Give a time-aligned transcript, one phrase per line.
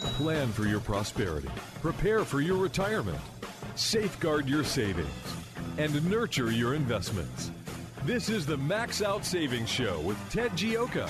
[0.00, 1.50] Plan for your prosperity.
[1.82, 3.18] Prepare for your retirement.
[3.74, 5.08] Safeguard your savings.
[5.78, 7.50] And nurture your investments.
[8.04, 11.04] This is the Max Out Savings Show with Ted Gioka,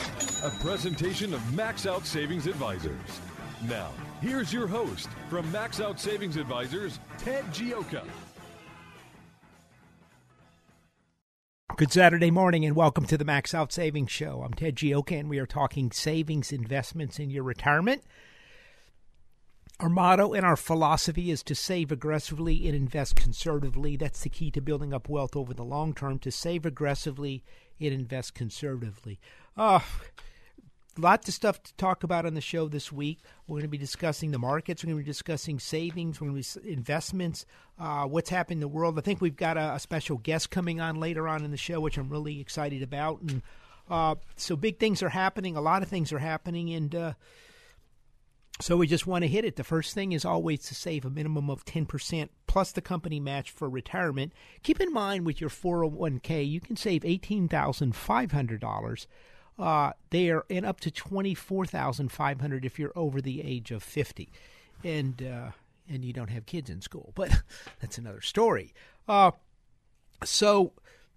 [0.45, 2.99] a presentation of Max Out Savings Advisors.
[3.69, 8.03] Now, here's your host from Max Out Savings Advisors, Ted Gioka.
[11.77, 14.43] Good Saturday morning and welcome to the Max Out Savings Show.
[14.45, 18.03] I'm Ted Gioka and we are talking savings investments in your retirement.
[19.81, 23.97] Our motto and our philosophy is to save aggressively and invest conservatively.
[23.97, 27.43] That's the key to building up wealth over the long term, to save aggressively
[27.81, 29.19] and invest conservatively.
[29.57, 29.81] Uh,
[30.99, 33.21] lots of stuff to talk about on the show this week.
[33.47, 34.85] We're going to be discussing the markets.
[34.85, 36.21] We're going to be discussing savings.
[36.21, 37.47] We're going to be investments.
[37.79, 38.99] Uh, what's happening in the world.
[38.99, 41.81] I think we've got a, a, special guest coming on later on in the show,
[41.81, 43.23] which I'm really excited about.
[43.23, 43.41] And
[43.89, 45.57] uh, so big things are happening.
[45.57, 47.13] A lot of things are happening, and uh,
[48.61, 49.57] so we just want to hit it.
[49.57, 53.51] The first thing is always to save a minimum of 10% plus the company match
[53.51, 54.33] for retirement.
[54.63, 59.07] Keep in mind with your 401k, you can save $18,500
[59.61, 64.33] uh, there and up to 24500 if you're over the age of 50
[64.83, 65.51] and uh,
[65.89, 67.43] and you don't have kids in school but
[67.81, 68.73] that's another story
[69.07, 69.31] uh,
[70.25, 70.73] so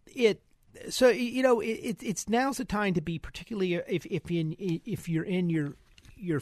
[0.07, 0.41] it
[0.89, 5.07] so you know it, it's now's the time to be particularly if if in if
[5.07, 5.75] you're in your
[6.17, 6.41] your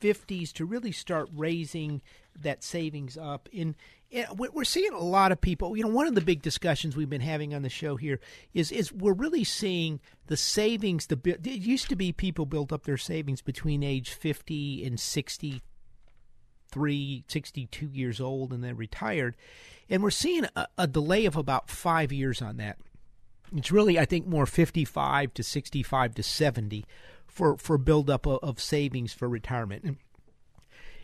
[0.00, 2.00] 50s to really start raising
[2.40, 3.48] that savings up.
[3.52, 3.74] In,
[4.10, 5.76] in we're seeing a lot of people.
[5.76, 8.20] You know, one of the big discussions we've been having on the show here
[8.54, 11.06] is is we're really seeing the savings.
[11.06, 17.24] The it used to be people built up their savings between age 50 and 63,
[17.28, 19.36] 62 years old, and then retired,
[19.90, 22.78] and we're seeing a, a delay of about five years on that.
[23.56, 26.84] It's really, I think, more 55 to 65 to 70
[27.28, 29.84] for for buildup of, of savings for retirement.
[29.84, 29.96] And,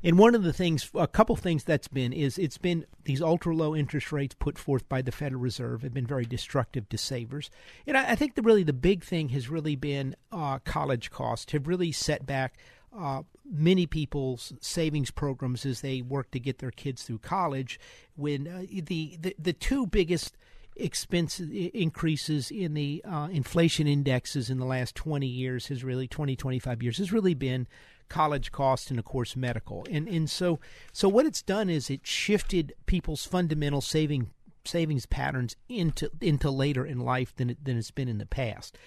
[0.02, 3.56] and one of the things, a couple things that's been is it's been these ultra
[3.56, 7.50] low interest rates put forth by the Federal Reserve have been very destructive to savers.
[7.86, 11.52] And I, I think the really the big thing has really been uh, college costs
[11.52, 12.58] have really set back
[12.96, 17.80] uh, many people's savings programs as they work to get their kids through college.
[18.14, 20.36] When uh, the, the the two biggest
[20.76, 26.34] expense increases in the uh, inflation indexes in the last 20 years has really 20
[26.34, 27.68] 25 years has really been
[28.08, 29.86] college cost and of course medical.
[29.90, 30.60] And and so
[30.92, 34.30] so what it's done is it shifted people's fundamental saving
[34.64, 38.78] savings patterns into into later in life than it, than it's been in the past.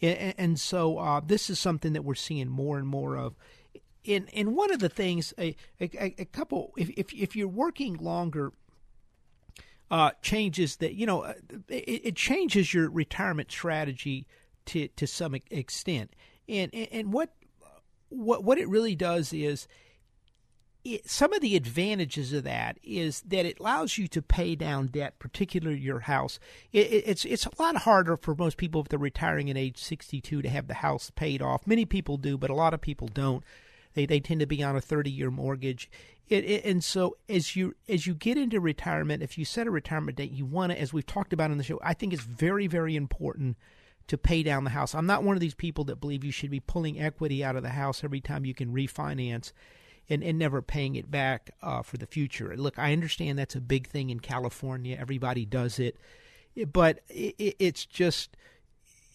[0.00, 3.34] And, and so uh, this is something that we're seeing more and more of.
[4.06, 7.96] And and one of the things a, a, a couple if, if if you're working
[7.96, 8.52] longer
[9.92, 11.34] uh, changes that you know uh,
[11.68, 14.26] it, it, changes your retirement strategy
[14.64, 16.16] to to some extent,
[16.48, 17.34] and and what
[18.08, 19.68] what what it really does is.
[20.84, 24.88] It, some of the advantages of that is that it allows you to pay down
[24.88, 26.40] debt, particularly your house.
[26.72, 29.78] It, it, it's it's a lot harder for most people if they're retiring at age
[29.78, 31.68] 62 to have the house paid off.
[31.68, 33.44] Many people do, but a lot of people don't.
[33.94, 35.90] They they tend to be on a 30 year mortgage.
[36.28, 39.70] It, it, and so as you as you get into retirement, if you set a
[39.70, 42.22] retirement date, you want to, as we've talked about in the show, I think it's
[42.22, 43.56] very very important
[44.08, 44.94] to pay down the house.
[44.94, 47.62] I'm not one of these people that believe you should be pulling equity out of
[47.62, 49.52] the house every time you can refinance.
[50.10, 52.54] And, and never paying it back uh, for the future.
[52.56, 54.96] Look, I understand that's a big thing in California.
[55.00, 55.96] Everybody does it,
[56.72, 58.36] but it, it's just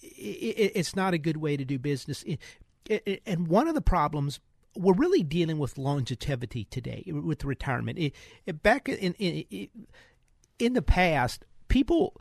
[0.01, 2.23] it's not a good way to do business.
[3.25, 4.39] And one of the problems
[4.77, 7.97] we're really dealing with longevity today with retirement.
[7.97, 8.13] It,
[8.45, 9.69] it, back in, in
[10.59, 12.19] in the past, people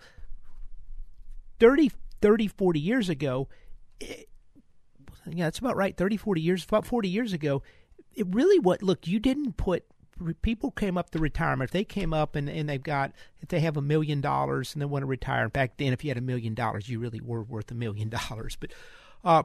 [1.59, 3.49] 30, 30 40 years ago,
[4.01, 4.29] it,
[5.29, 5.97] yeah, that's about right.
[5.97, 7.63] 30, 40 years, about 40 years ago,
[8.15, 9.85] it really what look, you didn't put
[10.43, 13.61] people came up to retirement, if they came up and, and they've got, if they
[13.61, 16.23] have a million dollars and they want to retire, back then, if you had a
[16.23, 18.57] million dollars, you really were worth a million dollars.
[18.57, 18.73] But
[19.25, 19.43] uh,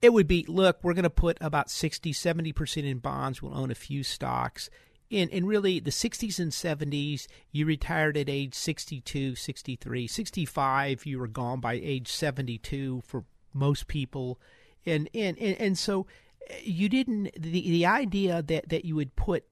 [0.00, 3.70] it would be look, we're going to put about 60, 70% in bonds, we'll own
[3.70, 4.70] a few stocks.
[5.10, 11.18] In, in really the 60s and 70s, you retired at age 62, 63, 65, you
[11.18, 13.24] were gone by age 72 for
[13.54, 14.38] most people.
[14.84, 16.06] And, and, and, and so
[16.62, 19.44] you didn't the the idea that that you would put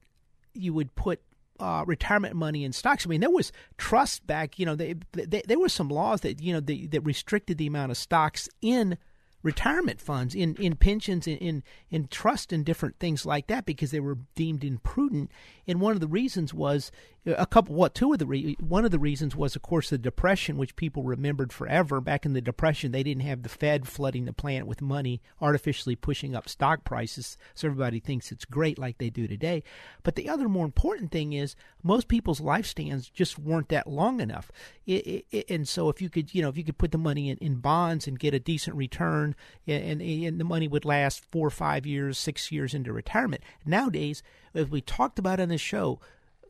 [0.54, 1.20] you would put
[1.58, 3.06] uh, retirement money in stocks.
[3.06, 4.58] I mean, there was trust back.
[4.58, 7.90] You know, they, they, there were some laws that you know that restricted the amount
[7.90, 8.98] of stocks in
[9.46, 13.92] retirement funds, in, in pensions, in, in, in trust, and different things like that because
[13.92, 15.30] they were deemed imprudent.
[15.68, 16.90] And one of the reasons was
[17.26, 17.74] a couple.
[17.74, 20.76] What two of the re, one of the reasons was, of course, the depression, which
[20.76, 22.00] people remembered forever.
[22.00, 25.96] Back in the depression, they didn't have the Fed flooding the planet with money, artificially
[25.96, 29.62] pushing up stock prices, so everybody thinks it's great like they do today.
[30.02, 34.52] But the other more important thing is most people's lifespans just weren't that long enough.
[34.86, 37.30] It, it, and so if you could, you know, if you could put the money
[37.30, 39.34] in, in bonds and get a decent return
[39.66, 43.42] and, and the money would last four or five years, six years into retirement.
[43.64, 44.22] Nowadays,
[44.54, 46.00] as we talked about on the show,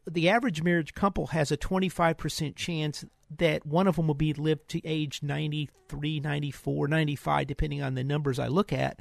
[0.08, 3.05] the average marriage couple has a 25% chance
[3.38, 8.05] that one of them will be lived to age 93, 94, 95, depending on the
[8.05, 9.00] numbers I look at.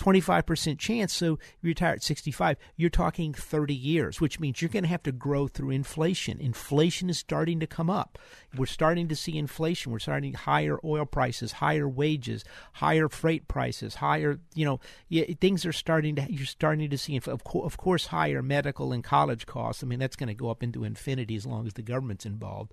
[0.00, 1.12] 25% chance.
[1.12, 5.02] So you retire at 65, you're talking 30 years, which means you're going to have
[5.02, 6.40] to grow through inflation.
[6.40, 8.18] Inflation is starting to come up.
[8.56, 9.92] We're starting to see inflation.
[9.92, 15.66] We're starting higher oil prices, higher wages, higher freight prices, higher, you know, yeah, things
[15.66, 19.46] are starting to, you're starting to see, of, co- of course, higher medical and college
[19.46, 19.82] costs.
[19.82, 22.72] I mean, that's going to go up into infinity as long as the government's involved.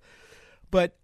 [0.71, 0.97] But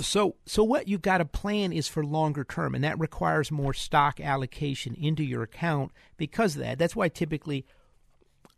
[0.00, 3.74] so so what you've got to plan is for longer term and that requires more
[3.74, 6.78] stock allocation into your account because of that.
[6.78, 7.66] That's why typically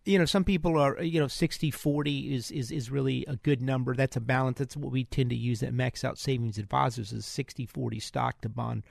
[0.05, 3.62] you know some people are you know 60 40 is is is really a good
[3.62, 3.94] number.
[3.94, 4.59] That's a balance.
[4.59, 8.41] That's what we tend to use at max out savings advisors is 60 40 stock
[8.43, 8.82] to bond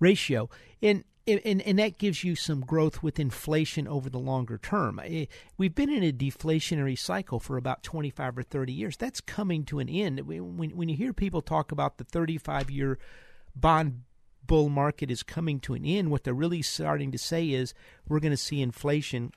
[0.00, 0.50] ratio.
[0.82, 5.00] And and, and that gives you some growth with inflation over the longer term.
[5.56, 8.96] We've been in a deflationary cycle for about 25 or 30 years.
[8.96, 10.20] That's coming to an end.
[10.20, 12.98] When, when you hear people talk about the 35 year
[13.54, 14.02] bond
[14.44, 17.74] bull market is coming to an end, what they're really starting to say is
[18.08, 19.30] we're going to see inflation.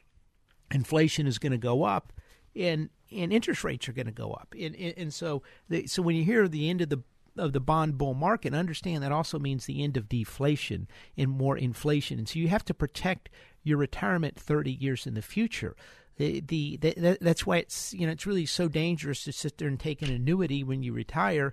[0.71, 2.11] Inflation is going to go up,
[2.55, 4.55] and and interest rates are going to go up.
[4.59, 7.03] And, and, and so, the, so when you hear the end of the
[7.37, 8.53] of the bond bull market.
[8.53, 10.87] Understand that also means the end of deflation
[11.17, 12.19] and more inflation.
[12.19, 13.29] And so you have to protect
[13.63, 15.75] your retirement 30 years in the future.
[16.17, 19.67] The, the, the, that's why it's you know it's really so dangerous to sit there
[19.67, 21.51] and take an annuity when you retire.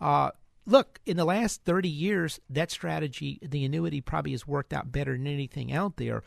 [0.00, 0.30] Uh,
[0.64, 5.12] look, in the last 30 years, that strategy, the annuity probably has worked out better
[5.12, 6.22] than anything out there.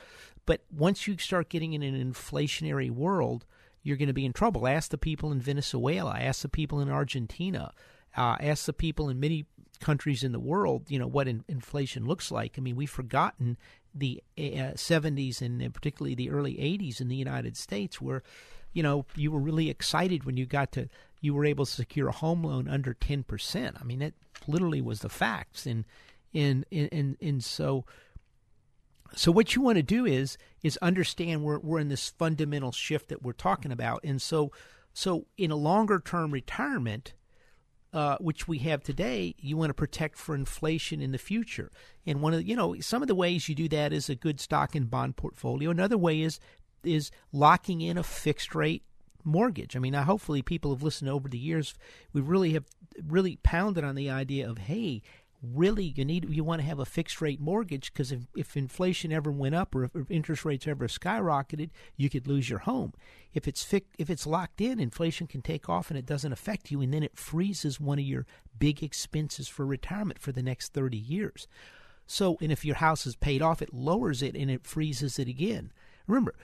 [0.45, 3.45] But once you start getting in an inflationary world,
[3.83, 4.67] you're going to be in trouble.
[4.67, 7.71] Ask the people in Venezuela, ask the people in Argentina,
[8.15, 9.45] uh, ask the people in many
[9.79, 12.55] countries in the world, you know, what in, inflation looks like.
[12.57, 13.57] I mean, we've forgotten
[13.93, 18.23] the uh, 70s and particularly the early 80s in the United States, where,
[18.73, 20.87] you know, you were really excited when you got to
[21.21, 23.79] you were able to secure a home loan under 10%.
[23.79, 24.13] I mean, that
[24.47, 25.85] literally was the facts, and
[26.33, 27.85] and and and so.
[29.13, 33.09] So what you want to do is is understand we're we're in this fundamental shift
[33.09, 34.51] that we're talking about, and so
[34.93, 37.13] so in a longer term retirement,
[37.93, 41.71] uh, which we have today, you want to protect for inflation in the future.
[42.05, 44.15] And one of the, you know some of the ways you do that is a
[44.15, 45.69] good stock and bond portfolio.
[45.69, 46.39] Another way is
[46.83, 48.83] is locking in a fixed rate
[49.23, 49.75] mortgage.
[49.75, 51.75] I mean, now hopefully people have listened over the years.
[52.13, 52.65] We really have
[53.07, 55.01] really pounded on the idea of hey,
[55.41, 59.11] really you need you want to have a fixed rate mortgage because if, if inflation
[59.11, 62.93] ever went up or if, if, interest rates ever skyrocketed you could lose your home.
[63.33, 66.69] If it's fi- if it's locked in inflation can take off and it doesn't affect
[66.69, 68.27] you and then it freezes one of your
[68.59, 71.47] big expenses for retirement for the next 30 years.
[72.05, 75.27] So and if your house is paid off it lowers it and it freezes it
[75.27, 75.71] again.
[76.05, 76.35] Remember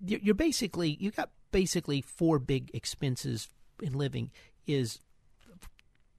[0.00, 3.48] you're basically you got basically four big expenses
[3.82, 4.30] in living
[4.66, 5.00] is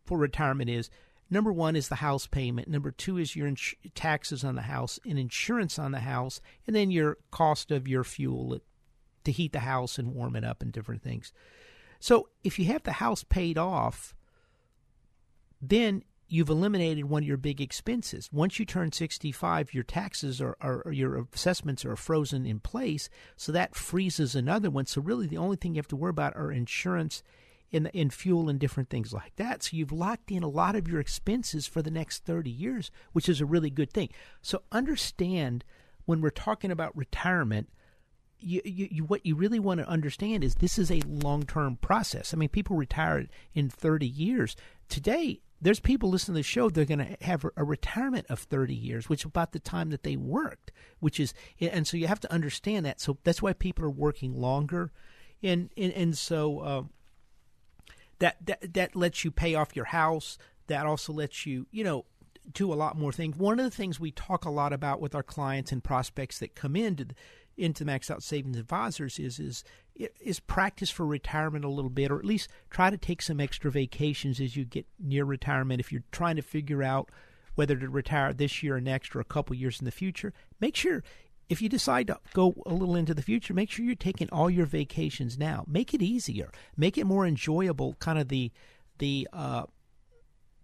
[0.06, 0.89] for retirement is
[1.30, 2.68] Number one is the house payment.
[2.68, 6.76] Number two is your ins- taxes on the house and insurance on the house, and
[6.76, 8.60] then your cost of your fuel
[9.24, 11.34] to heat the house and warm it up and different things.
[12.00, 14.16] So if you have the house paid off,
[15.62, 18.30] then you've eliminated one of your big expenses.
[18.32, 23.10] Once you turn 65, your taxes are, are, or your assessments are frozen in place,
[23.36, 24.86] so that freezes another one.
[24.86, 27.24] So really the only thing you have to worry about are insurance
[27.72, 29.64] in in fuel and different things like that.
[29.64, 33.28] So you've locked in a lot of your expenses for the next 30 years, which
[33.30, 34.10] is a really good thing.
[34.42, 35.64] So understand
[36.06, 37.70] when we're talking about retirement,
[38.40, 41.78] you, you, you, what you really want to understand is this is a long term
[41.78, 42.34] process.
[42.34, 44.56] I mean, people retire in 30 years.
[44.90, 48.76] Today, there's people listening to the show, they're going to have a retirement of 30
[48.76, 52.20] years, which is about the time that they worked, which is, and so you have
[52.20, 53.02] to understand that.
[53.02, 54.92] So that's why people are working longer.
[55.42, 56.90] And, and, and so, um,
[58.20, 60.38] that, that, that lets you pay off your house.
[60.68, 62.06] That also lets you, you know,
[62.54, 63.38] do a lot more things.
[63.38, 66.56] One of the things we talk a lot about with our clients and prospects that
[66.56, 67.08] come into
[67.58, 69.64] into Max Out Savings Advisors is is
[70.22, 73.72] is practice for retirement a little bit, or at least try to take some extra
[73.72, 75.80] vacations as you get near retirement.
[75.80, 77.10] If you're trying to figure out
[77.56, 80.76] whether to retire this year or next, or a couple years in the future, make
[80.76, 81.04] sure
[81.50, 84.50] if you decide to go a little into the future, make sure you're taking all
[84.50, 85.63] your vacations now.
[85.68, 87.96] Make it easier, make it more enjoyable.
[88.00, 88.51] Kind of the
[88.98, 89.63] the uh,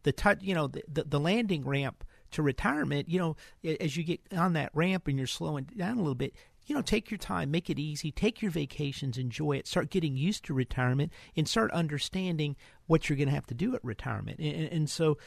[0.04, 3.08] the touch, you know, the, the, the landing ramp to retirement.
[3.10, 3.36] You know,
[3.80, 6.34] as you get on that ramp and you're slowing down a little bit,
[6.66, 10.18] you know, take your time, make it easy, take your vacations, enjoy it, start getting
[10.18, 12.56] used to retirement, and start understanding
[12.88, 14.40] what you're going to have to do at retirement.
[14.40, 15.18] And, and so,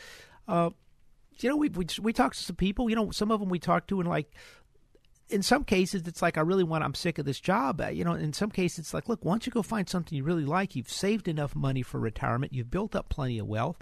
[0.49, 0.71] uh,
[1.39, 2.89] you know, we, we we talk to some people.
[2.89, 4.31] You know, some of them we talked to, and like,
[5.29, 6.85] in some cases, it's like I really want.
[6.85, 7.81] I'm sick of this job.
[7.81, 10.25] Uh, you know, in some cases, it's like, look, once you go find something you
[10.25, 10.77] really like?
[10.77, 12.53] You've saved enough money for retirement.
[12.53, 13.79] You've built up plenty of wealth.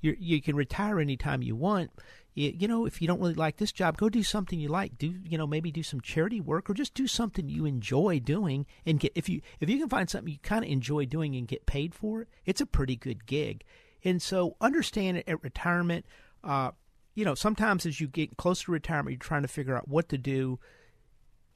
[0.00, 1.90] You you can retire anytime you want
[2.38, 4.96] you know, if you don't really like this job, go do something you like.
[4.96, 8.64] Do you know maybe do some charity work or just do something you enjoy doing
[8.86, 11.48] and get if you if you can find something you kind of enjoy doing and
[11.48, 13.64] get paid for it, it's a pretty good gig.
[14.04, 16.06] And so understand it at retirement.
[16.44, 16.70] Uh,
[17.16, 20.08] you know, sometimes as you get close to retirement, you're trying to figure out what
[20.10, 20.60] to do.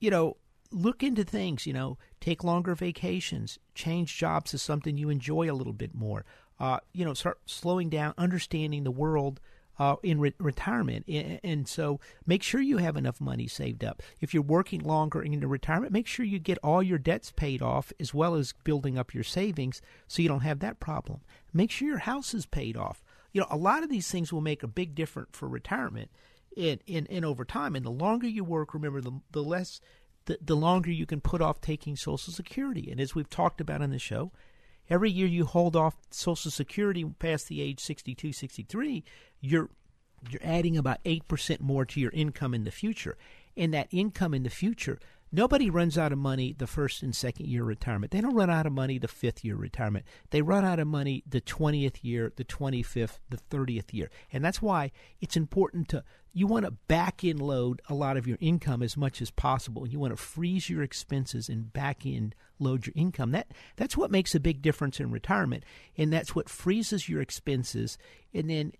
[0.03, 0.37] You know,
[0.73, 1.65] look into things.
[1.65, 6.25] You know, take longer vacations, change jobs to something you enjoy a little bit more.
[6.59, 9.41] Uh, you know, start slowing down, understanding the world
[9.79, 11.07] uh, in re- retirement.
[11.09, 14.03] And so make sure you have enough money saved up.
[14.21, 17.93] If you're working longer into retirement, make sure you get all your debts paid off
[18.01, 21.21] as well as building up your savings so you don't have that problem.
[21.53, 23.05] Make sure your house is paid off.
[23.33, 26.11] You know, a lot of these things will make a big difference for retirement
[26.57, 27.75] in, in, in over time.
[27.75, 29.81] And the longer you work, remember, the, the less
[30.27, 32.91] the, the longer you can put off taking Social Security.
[32.91, 34.33] And as we've talked about on the show,
[34.89, 39.05] every year you hold off Social Security past the age 62, 63,
[39.41, 39.71] you're
[40.31, 43.17] you're adding about 8% more to your income in the future.
[43.57, 45.01] And that income in the future,
[45.33, 48.13] nobody runs out of money the first and second year retirement.
[48.13, 50.05] They don't run out of money the fifth year retirement.
[50.31, 54.11] They run out of money the 20th year, the 25th, the 30th year.
[54.33, 58.27] And that's why it's important to you want to back in load a lot of
[58.27, 59.85] your income as much as possible.
[59.85, 63.33] and You want to freeze your expenses and back in load your income.
[63.33, 65.65] That that's what makes a big difference in retirement,
[65.97, 67.99] and that's what freezes your expenses.
[68.33, 68.73] And then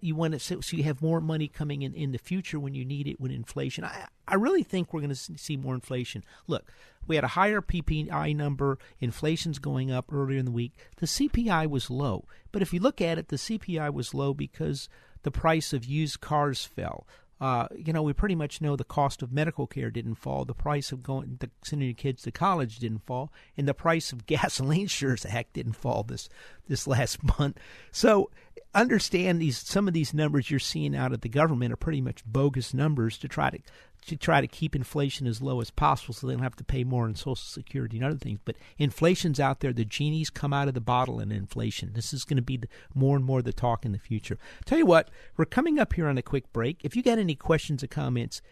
[0.00, 2.84] you want to so you have more money coming in in the future when you
[2.84, 3.84] need it when inflation.
[3.84, 6.24] I I really think we're going to see more inflation.
[6.46, 6.64] Look,
[7.06, 8.78] we had a higher PPI number.
[9.00, 10.72] Inflation's going up earlier in the week.
[10.96, 14.88] The CPI was low, but if you look at it, the CPI was low because
[15.22, 17.06] the price of used cars fell.
[17.40, 20.54] Uh, you know, we pretty much know the cost of medical care didn't fall, the
[20.54, 24.26] price of going the, sending your kids to college didn't fall, and the price of
[24.26, 26.28] gasoline sure as heck didn't fall this
[26.68, 27.58] this last month.
[27.90, 28.30] So
[28.74, 32.24] understand these some of these numbers you're seeing out of the government are pretty much
[32.24, 33.58] bogus numbers to try to
[34.06, 36.84] to try to keep inflation as low as possible so they don't have to pay
[36.84, 38.40] more on social security and other things.
[38.44, 39.72] But inflation's out there.
[39.72, 41.92] The genie's come out of the bottle in inflation.
[41.94, 44.38] This is going to be the, more and more the talk in the future.
[44.64, 46.80] Tell you what we're coming up here on a quick break.
[46.84, 48.42] If you got any questions or comments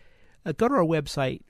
[0.44, 1.42] uh, go to our website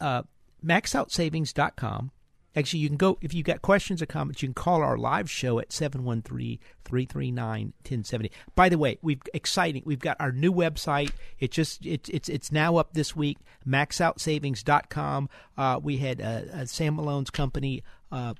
[0.00, 0.22] uh,
[0.64, 2.10] maxoutsavings.com
[2.56, 5.30] Actually, you can go, if you've got questions or comments, you can call our live
[5.30, 8.30] show at 713 339 1070.
[8.54, 9.82] By the way, we've exciting.
[9.84, 11.10] We've got our new website.
[11.38, 13.38] It just it's it's it's now up this week.
[13.68, 15.28] MaxOutSavings.com.
[15.58, 17.82] Uh, we had uh, Sam Malone's company.
[18.10, 18.34] Uh,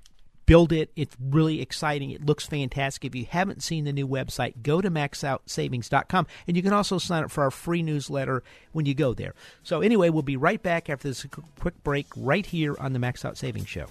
[0.47, 0.91] build it.
[0.97, 2.11] It's really exciting.
[2.11, 3.05] It looks fantastic.
[3.05, 6.27] If you haven't seen the new website, go to maxoutsavings.com.
[6.47, 8.43] And you can also sign up for our free newsletter
[8.73, 9.35] when you go there.
[9.63, 11.27] So, anyway, we'll be right back after this
[11.59, 13.87] quick break right here on the Max Out Savings Show.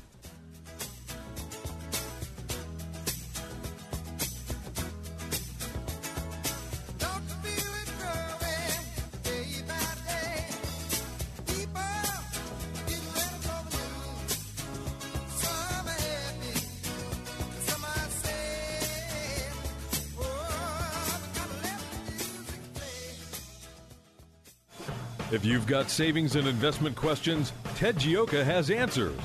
[25.55, 29.17] You've got savings and investment questions, Ted Gioka has answers.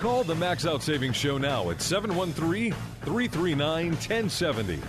[0.00, 4.80] Call the Max Out Savings Show now at 713 339 1070.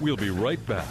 [0.00, 0.86] We'll be right back.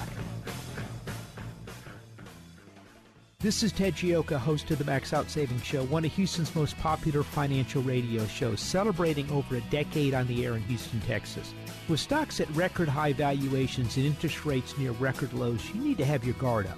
[3.40, 6.78] This is Ted Gioka, host of the Max Out Savings Show, one of Houston's most
[6.80, 11.54] popular financial radio shows, celebrating over a decade on the air in Houston, Texas.
[11.88, 16.06] With stocks at record high valuations and interest rates near record lows, you need to
[16.06, 16.78] have your guard up.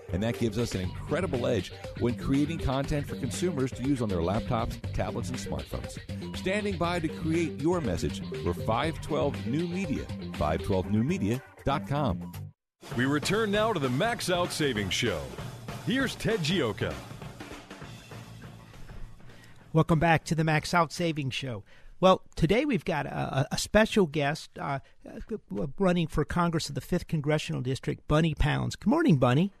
[0.13, 4.09] And that gives us an incredible edge when creating content for consumers to use on
[4.09, 5.97] their laptops, tablets, and smartphones.
[6.35, 10.03] Standing by to create your message, we're 512 New Media.
[10.33, 12.31] 512newmedia.com.
[12.97, 15.21] We return now to the Max Out Savings Show.
[15.85, 16.93] Here's Ted Gioka.
[19.73, 21.63] Welcome back to the Max Out Savings Show.
[22.01, 24.79] Well, today we've got a, a special guest uh,
[25.77, 28.75] running for Congress of the 5th Congressional District, Bunny Pounds.
[28.75, 29.51] Good morning, Bunny.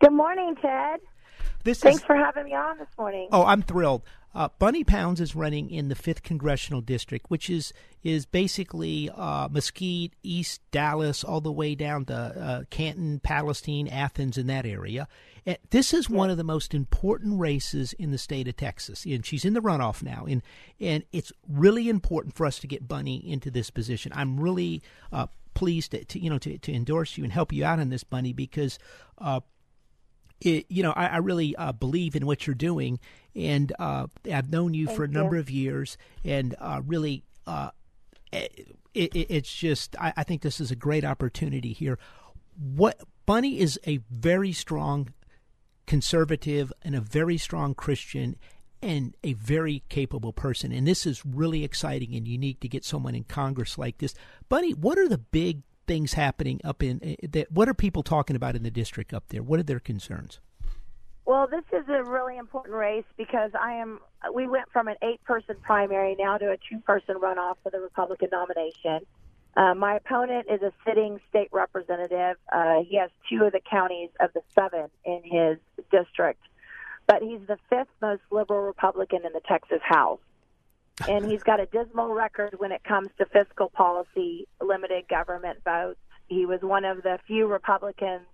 [0.00, 1.00] Good morning, Ted.
[1.64, 3.28] This Thanks is, for having me on this morning.
[3.32, 4.02] Oh, I'm thrilled.
[4.34, 9.48] Uh, Bunny Pounds is running in the fifth congressional district, which is is basically uh,
[9.50, 15.08] Mesquite, East Dallas, all the way down to uh, Canton, Palestine, Athens, in that area.
[15.46, 19.24] And this is one of the most important races in the state of Texas, and
[19.24, 20.26] she's in the runoff now.
[20.28, 20.42] and
[20.78, 24.12] And it's really important for us to get Bunny into this position.
[24.14, 27.64] I'm really uh, pleased to, to, you know to, to endorse you and help you
[27.64, 28.78] out on this, Bunny, because.
[30.40, 32.98] It, you know, I, I really uh, believe in what you're doing,
[33.34, 35.40] and uh, I've known you Thank for a number you.
[35.40, 37.70] of years, and uh, really, uh,
[38.32, 41.98] it, it, it's just I, I think this is a great opportunity here.
[42.58, 45.12] What Bunny is a very strong
[45.86, 48.36] conservative and a very strong Christian
[48.82, 50.72] and a very capable person.
[50.72, 54.14] And this is really exciting and unique to get someone in Congress like this.
[54.48, 57.52] Bunny, what are the big things happening up in eh, that?
[57.52, 59.42] What are people talking about in the district up there?
[59.42, 60.40] What are their concerns?
[61.26, 63.98] Well, this is a really important race because I am.
[64.32, 69.06] We went from an eight-person primary now to a two-person runoff for the Republican nomination.
[69.56, 72.36] Uh, my opponent is a sitting state representative.
[72.52, 75.58] Uh, he has two of the counties of the seven in his
[75.90, 76.42] district,
[77.06, 80.20] but he's the fifth most liberal Republican in the Texas House.
[81.08, 86.00] And he's got a dismal record when it comes to fiscal policy, limited government votes.
[86.28, 88.26] He was one of the few Republicans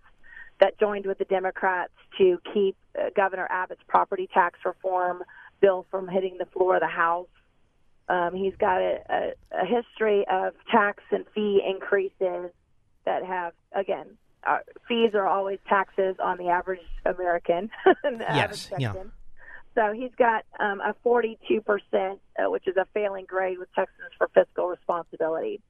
[0.60, 5.22] that joined with the Democrats to keep uh, Governor Abbott's property tax reform
[5.60, 7.26] bill from hitting the floor of the House.
[8.08, 12.50] Um, he's got a, a, a history of tax and fee increases
[13.04, 14.06] that have, again,
[14.46, 17.70] uh, fees are always taxes on the average American.
[18.04, 18.92] Yes, average yeah.
[19.74, 21.38] So he's got um, a 42%,
[22.38, 25.60] uh, which is a failing grade with Texans for fiscal responsibility.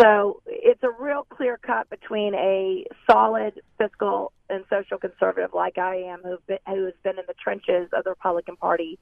[0.00, 5.96] So it's a real clear cut between a solid fiscal and social conservative like I
[5.96, 8.98] am, been, who has been in the trenches of the Republican Party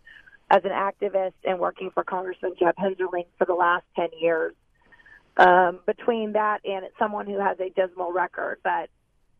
[0.50, 4.54] as an activist and working for Congressman Jeb Hensarling for the last 10 years.
[5.38, 8.90] Um, between that and someone who has a dismal record, but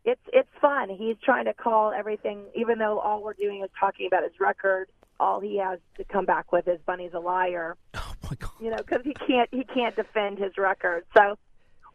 [0.05, 0.89] it's it's fun.
[0.89, 4.89] He's trying to call everything, even though all we're doing is talking about his record.
[5.19, 8.51] All he has to come back with is Bunny's a liar Oh my God!
[8.59, 11.05] you know, because he can't he can't defend his record.
[11.15, 11.37] So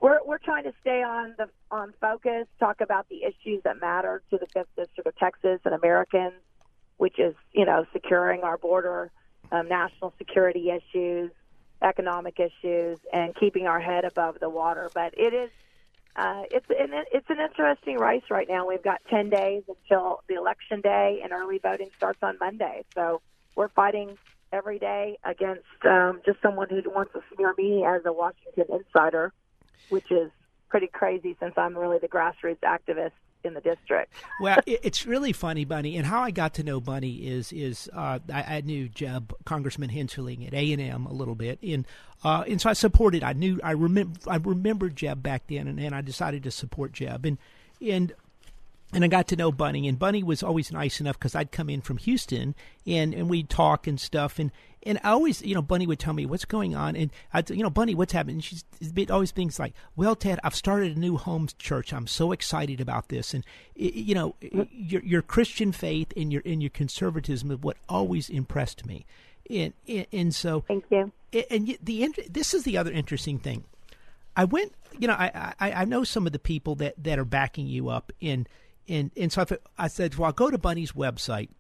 [0.01, 4.23] we're we're trying to stay on the on focus, talk about the issues that matter
[4.31, 6.35] to the fifth district of Texas and Americans,
[6.97, 9.11] which is you know securing our border,
[9.53, 11.31] um, national security issues,
[11.83, 14.91] economic issues and keeping our head above the water.
[14.95, 15.51] But it is
[16.17, 18.67] uh, it's an, it's an interesting race right now.
[18.67, 22.85] We've got 10 days until the election day, and early voting starts on Monday.
[22.95, 23.21] So
[23.55, 24.17] we're fighting
[24.53, 29.33] every day against um, just someone who wants to smear me as a Washington insider,
[29.91, 30.31] which is
[30.69, 33.13] pretty crazy since I'm really the grassroots activist
[33.49, 34.13] in the district.
[34.41, 35.97] well, it's really funny, Bunny.
[35.97, 39.91] And how I got to know Bunny is is uh, I, I, knew Jeb Congressman
[39.91, 41.85] Hensarling at A and M a little bit, and
[42.23, 43.25] uh, and so I supported.
[43.25, 46.93] I knew I remember I remembered Jeb back then, and, and I decided to support
[46.93, 47.27] Jeb.
[47.27, 47.39] And
[47.81, 48.13] and
[48.93, 51.69] and I got to know Bunny, and Bunny was always nice enough because I'd come
[51.69, 52.55] in from Houston,
[52.87, 54.51] and and we'd talk and stuff, and
[54.85, 57.63] and I always, you know, Bunny would tell me what's going on, and I, you
[57.63, 58.37] know, Bunny, what's happening?
[58.37, 58.65] And she's
[59.11, 61.93] always things like, "Well, Ted, I've started a new home church.
[61.93, 66.63] I'm so excited about this." And you know, your your Christian faith and your and
[66.63, 69.05] your conservatism is what always impressed me,
[69.51, 71.13] and and, and so thank you.
[71.51, 73.65] And the this is the other interesting thing.
[74.35, 77.27] I went, you know, I, I I know some of the people that that are
[77.27, 78.47] backing you up in.
[78.89, 81.51] And, and so I, I said, well, I'll go to Bunny's website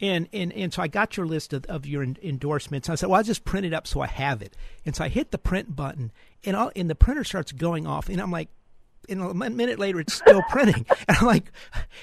[0.00, 2.88] and, and, and so I got your list of, of your endorsements.
[2.88, 4.56] I said, well, I'll just print it up so I have it.
[4.84, 6.10] And so I hit the print button,
[6.44, 8.08] and, and the printer starts going off.
[8.08, 8.48] And I'm like,
[9.08, 10.86] and a minute later, it's still printing.
[11.06, 11.52] And I'm like,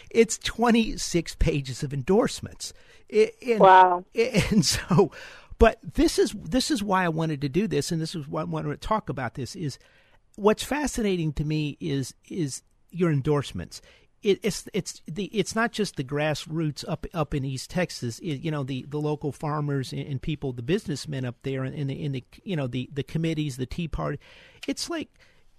[0.10, 2.74] it's 26 pages of endorsements.
[3.12, 4.06] And, wow.
[4.16, 5.12] And so,
[5.60, 8.42] but this is this is why I wanted to do this, and this is why
[8.42, 9.56] I wanted to talk about this.
[9.56, 9.78] Is
[10.36, 13.82] what's fascinating to me is is your endorsements
[14.24, 18.20] it, it's it's the it's not just the grassroots up up in East Texas.
[18.20, 21.76] It, you know the, the local farmers and, and, people, the businessmen up there, and
[21.76, 24.20] in the in the you know the the committees, the Tea Party.
[24.68, 25.10] It's like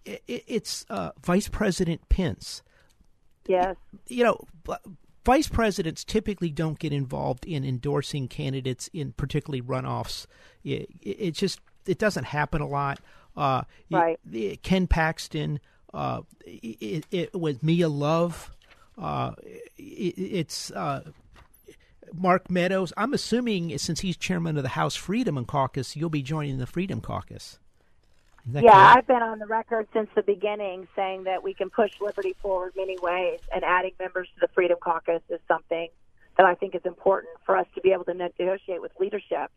[0.05, 2.62] it, it's uh, Vice President Pence.
[3.46, 3.77] Yes.
[4.09, 4.77] You know,
[5.25, 10.27] vice presidents typically don't get involved in endorsing candidates in particularly runoffs.
[10.64, 13.01] It, it just it doesn't happen a lot.
[13.37, 14.20] Uh, right.
[14.62, 15.61] Ken Paxton.
[15.94, 18.50] Uh, it, it, was Mia Love.
[18.96, 19.33] Uh,
[19.76, 21.02] it, it's uh,
[22.14, 22.92] Mark Meadows.
[22.96, 26.66] I'm assuming since he's chairman of the House Freedom and Caucus, you'll be joining the
[26.66, 27.59] Freedom Caucus.
[28.50, 28.74] Yeah, correct?
[28.74, 32.72] I've been on the record since the beginning saying that we can push liberty forward
[32.76, 35.88] many ways, and adding members to the Freedom Caucus is something
[36.37, 39.50] that I think is important for us to be able to negotiate with leadership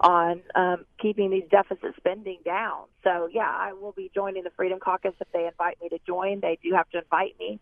[0.00, 2.84] on um, keeping these deficit spending down.
[3.02, 6.40] So, yeah, I will be joining the Freedom Caucus if they invite me to join.
[6.40, 7.60] They do have to invite me.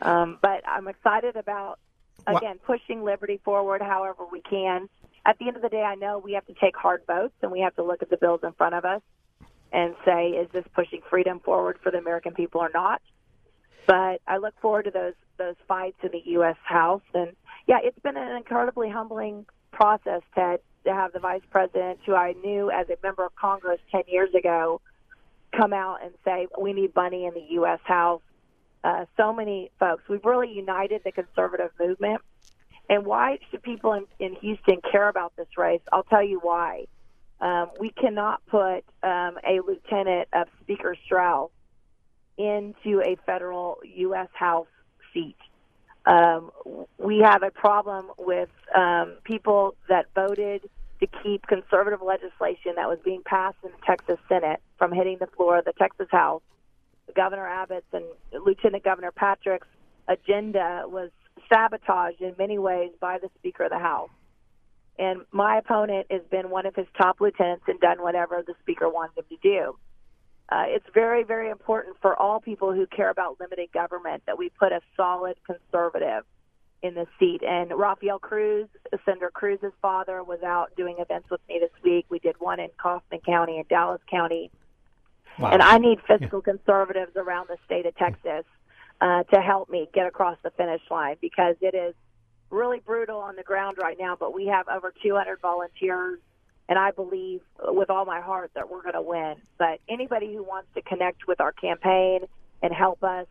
[0.00, 1.78] Um, but I'm excited about,
[2.26, 4.88] again, pushing liberty forward however we can.
[5.26, 7.52] At the end of the day, I know we have to take hard votes and
[7.52, 9.02] we have to look at the bills in front of us
[9.72, 13.02] and say, is this pushing freedom forward for the American people or not?
[13.86, 16.56] But I look forward to those those fights in the U.S.
[16.64, 17.30] House, and
[17.66, 22.32] yeah, it's been an incredibly humbling process, Ted, to have the vice president, who I
[22.44, 24.80] knew as a member of Congress 10 years ago,
[25.56, 27.80] come out and say, we need Bunny in the U.S.
[27.84, 28.22] House.
[28.84, 30.04] Uh, so many folks.
[30.08, 32.20] We've really united the conservative movement.
[32.88, 35.82] And why should people in, in Houston care about this race?
[35.92, 36.86] I'll tell you why.
[37.40, 41.50] Um, we cannot put um, a lieutenant of Speaker Straus
[42.36, 44.28] into a federal U.S.
[44.32, 44.66] House
[45.12, 45.36] seat.
[46.08, 46.50] Um,
[46.96, 50.62] we have a problem with um, people that voted
[51.00, 55.26] to keep conservative legislation that was being passed in the Texas Senate from hitting the
[55.26, 56.42] floor of the Texas House.
[57.14, 59.68] Governor Abbott's and Lieutenant Governor Patrick's
[60.08, 61.10] agenda was
[61.48, 64.10] sabotaged in many ways by the Speaker of the House.
[64.98, 68.88] And my opponent has been one of his top lieutenants and done whatever the Speaker
[68.88, 69.78] wanted him to do.
[70.50, 74.48] Uh, it's very, very important for all people who care about limited government that we
[74.48, 76.24] put a solid conservative
[76.82, 77.42] in the seat.
[77.42, 78.68] And Rafael Cruz,
[79.04, 82.06] Senator Cruz's father, was out doing events with me this week.
[82.08, 84.50] We did one in Kaufman County and Dallas County.
[85.38, 85.50] Wow.
[85.50, 86.52] And I need fiscal yeah.
[86.52, 88.44] conservatives around the state of Texas
[89.00, 91.94] uh, to help me get across the finish line because it is
[92.50, 94.16] really brutal on the ground right now.
[94.18, 96.18] But we have over 200 volunteers
[96.68, 99.36] and I believe with all my heart that we're going to win.
[99.58, 102.20] But anybody who wants to connect with our campaign
[102.62, 103.26] and help us,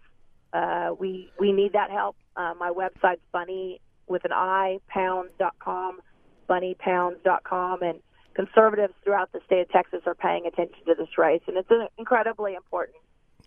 [0.54, 2.15] uh, we we need that help.
[2.36, 6.00] Uh, my website's bunny with an i pounds.com,
[6.50, 8.00] bunnypounds.com, and
[8.34, 11.88] conservatives throughout the state of Texas are paying attention to this race, and it's an
[11.97, 12.97] incredibly important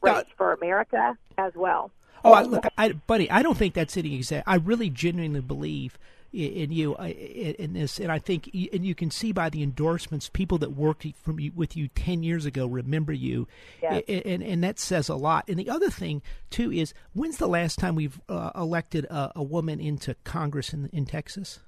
[0.03, 1.90] race for America as well.
[2.22, 4.46] Oh, I, look, I, buddy, I don't think that's any exact.
[4.46, 5.98] I really genuinely believe
[6.33, 10.59] in you in this, and I think, and you can see by the endorsements, people
[10.59, 13.49] that worked from you, with you ten years ago remember you,
[13.83, 14.05] yes.
[14.09, 15.49] and and that says a lot.
[15.49, 19.43] And the other thing too is, when's the last time we've uh, elected a, a,
[19.43, 21.61] woman into Congress in in Texas?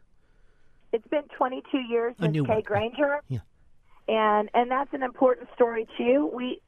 [0.93, 3.21] It's been 22 years since Kay Granger.
[3.29, 3.39] Yeah.
[4.07, 6.31] and and that's an important story too.
[6.33, 6.61] We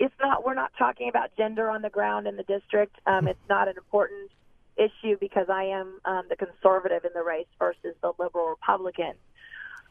[0.00, 2.96] it's not we're not talking about gender on the ground in the district.
[3.06, 4.30] Um, it's not an important
[4.76, 9.14] issue because I am um, the conservative in the race versus the liberal Republican.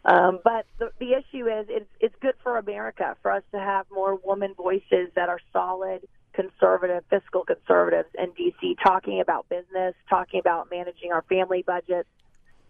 [0.04, 3.86] Um, but the, the issue is it's, it's good for America for us to have
[3.91, 8.78] more woman voices that are solid, conservative, fiscal conservatives in D.C.
[8.84, 12.10] talking about business, talking about managing our family budgets,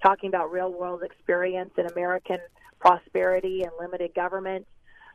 [0.04, 2.39] talking about real world experience and American
[2.80, 4.67] prosperity and limited government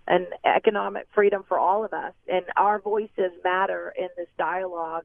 [0.08, 2.12] and economic freedom for all of us.
[2.28, 5.04] And our voices matter in this dialogue,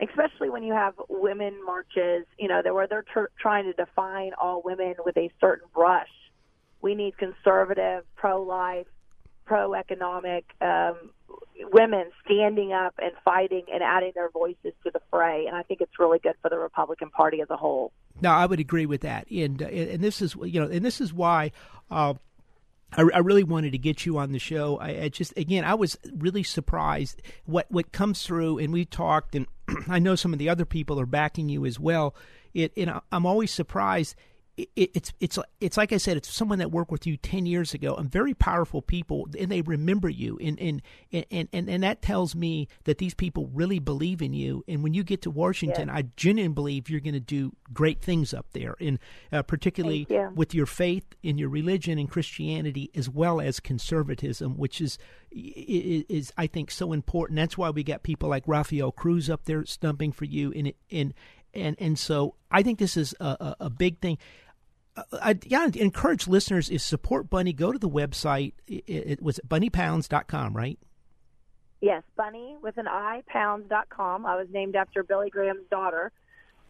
[0.00, 4.62] especially when you have women marches, you know, where they're ter- trying to define all
[4.64, 6.08] women with a certain brush.
[6.82, 8.86] We need conservative, pro life,
[9.46, 11.10] pro economic um,
[11.72, 15.46] women standing up and fighting and adding their voices to the fray.
[15.46, 17.92] And I think it's really good for the Republican Party as a whole.
[18.20, 21.00] No, I would agree with that, and uh, and this is you know, and this
[21.00, 21.52] is why.
[21.90, 22.14] Uh,
[22.96, 24.78] I, I, really wanted to get you on the show.
[24.78, 29.34] I, I, just, again, I was really surprised what what comes through, and we talked,
[29.34, 29.46] and
[29.88, 32.14] I know some of the other people are backing you as well.
[32.54, 34.14] It, and I'm always surprised
[34.56, 37.74] it, it's it's it's like I said, it's someone that worked with you ten years
[37.74, 42.00] ago, and very powerful people, and they remember you, and and and and, and that
[42.00, 44.64] tells me that these people really believe in you.
[44.66, 48.32] And when you get to Washington, I genuinely believe you're going to do great things
[48.32, 48.98] up there, and
[49.30, 50.32] uh, particularly you.
[50.34, 54.98] with your faith in your religion and Christianity, as well as conservatism, which is
[55.32, 57.36] is I think so important.
[57.36, 61.12] That's why we got people like Rafael Cruz up there stumping for you, and and
[61.56, 64.18] and and so I think this is a, a, a big thing.
[65.12, 67.52] I yeah, encourage listeners is support Bunny.
[67.52, 68.52] Go to the website.
[68.66, 70.78] It, it was bunnypounds.com, right?
[71.80, 74.24] Yes, Bunny with an I pounds.com.
[74.24, 76.10] I was named after Billy Graham's daughter.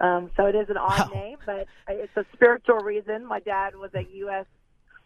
[0.00, 1.14] Um, so it is an odd wow.
[1.14, 3.24] name, but it's a spiritual reason.
[3.24, 4.46] My dad was a U.S.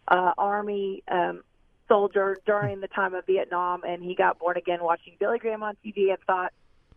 [0.07, 1.43] Uh, Army um,
[1.87, 5.77] soldier during the time of Vietnam, and he got born again watching Billy Graham on
[5.85, 6.51] TV and thought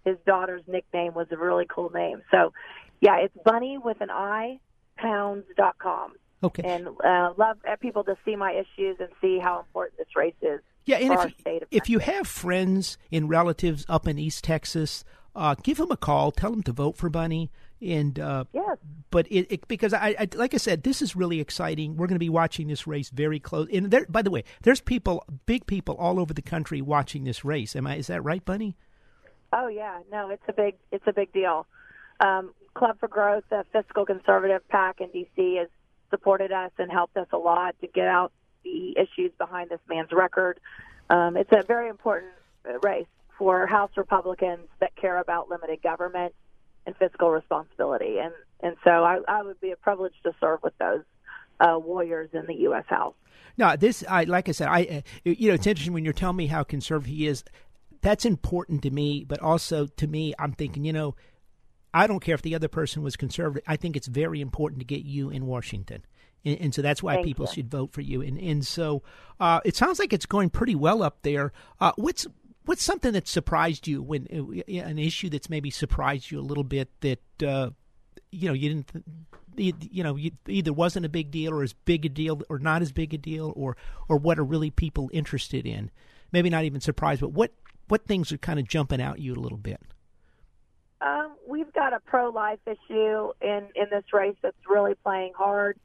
[0.05, 2.23] his daughter's nickname was a really cool name.
[2.31, 2.53] So,
[3.01, 4.59] yeah, it's Bunny with an I
[4.97, 6.13] pounds.com.
[6.43, 6.63] Okay.
[6.63, 10.61] And uh, love people to see my issues and see how important this race is.
[10.85, 15.03] Yeah, and if, you, if you have friends and relatives up in East Texas,
[15.35, 16.31] uh, give them a call.
[16.31, 17.51] Tell them to vote for Bunny.
[17.81, 18.79] And uh, yes.
[19.11, 21.97] but it, it because I, I, like I said, this is really exciting.
[21.97, 23.69] We're going to be watching this race very close.
[23.73, 27.45] And there, by the way, there's people, big people all over the country watching this
[27.45, 27.75] race.
[27.75, 27.97] Am I?
[27.97, 28.77] Is that right, Bunny?
[29.53, 31.67] Oh yeah, no, it's a big, it's a big deal.
[32.21, 35.69] Um, Club for Growth, the fiscal conservative PAC in D.C., has
[36.11, 38.33] supported us and helped us a lot to get out
[38.65, 40.61] the issues behind this man's record.
[41.11, 42.33] Um, it's a very important
[42.83, 43.07] race
[43.39, 46.35] for House Republicans that care about limited government
[46.87, 50.77] and fiscal responsibility, and and so I, I would be a privilege to serve with
[50.79, 51.03] those
[51.61, 52.85] uh, warriors in the U.S.
[52.89, 53.15] House.
[53.57, 56.37] No, this I like I said, I uh, you know it's interesting when you're telling
[56.37, 57.45] me how conservative he is.
[58.01, 61.15] That's important to me, but also to me, I'm thinking, you know,
[61.95, 63.63] I don't care if the other person was conservative.
[63.69, 66.05] I think it's very important to get you in Washington.
[66.45, 67.53] And, and so that's why Thank people you.
[67.53, 68.21] should vote for you.
[68.21, 69.03] And and so
[69.39, 71.53] uh, it sounds like it's going pretty well up there.
[71.81, 72.27] Uh, what's
[72.65, 76.65] what's something that surprised you when uh, an issue that's maybe surprised you a little
[76.65, 77.71] bit that uh,
[78.33, 79.05] you know you didn't
[79.57, 82.83] you know you, either wasn't a big deal or as big a deal or not
[82.83, 83.77] as big a deal or
[84.09, 85.93] or what are really people interested in?
[86.33, 87.53] Maybe not even surprised, but what
[87.87, 89.81] what things are kind of jumping out at you a little bit?
[91.05, 95.79] Um, we've got a pro-life issue in in this race that's really playing hard.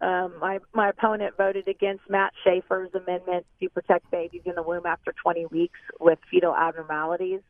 [0.00, 4.86] Um, my my opponent voted against Matt Schaefer's amendment to protect babies in the womb
[4.86, 7.40] after 20 weeks with fetal abnormalities.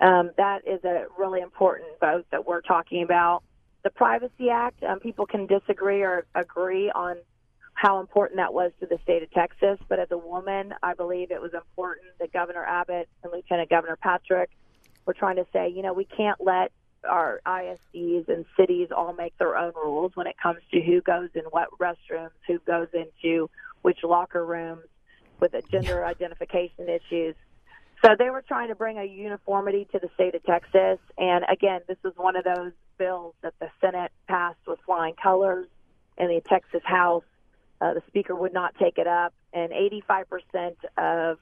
[0.00, 3.42] Um, that is a really important vote that we're talking about.
[3.84, 7.16] The Privacy Act, um, people can disagree or agree on
[7.74, 11.30] how important that was to the state of Texas, but as a woman, I believe
[11.30, 14.50] it was important that Governor Abbott and Lieutenant Governor Patrick
[15.06, 16.72] we're trying to say, you know, we can't let
[17.08, 21.30] our ISDs and cities all make their own rules when it comes to who goes
[21.34, 23.48] in what restrooms, who goes into
[23.82, 24.84] which locker rooms
[25.40, 27.34] with the gender identification issues.
[28.04, 30.98] So they were trying to bring a uniformity to the state of Texas.
[31.16, 35.66] And again, this was one of those bills that the Senate passed with flying colors
[36.18, 37.24] in the Texas House.
[37.80, 41.38] Uh, the speaker would not take it up, and 85% of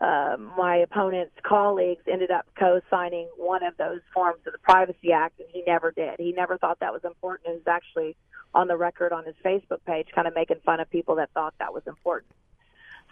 [0.00, 5.38] uh, my opponent's colleagues ended up co-signing one of those forms of the Privacy Act,
[5.40, 6.14] and he never did.
[6.18, 7.50] He never thought that was important.
[7.50, 8.16] It was actually
[8.54, 11.54] on the record on his Facebook page, kind of making fun of people that thought
[11.58, 12.32] that was important.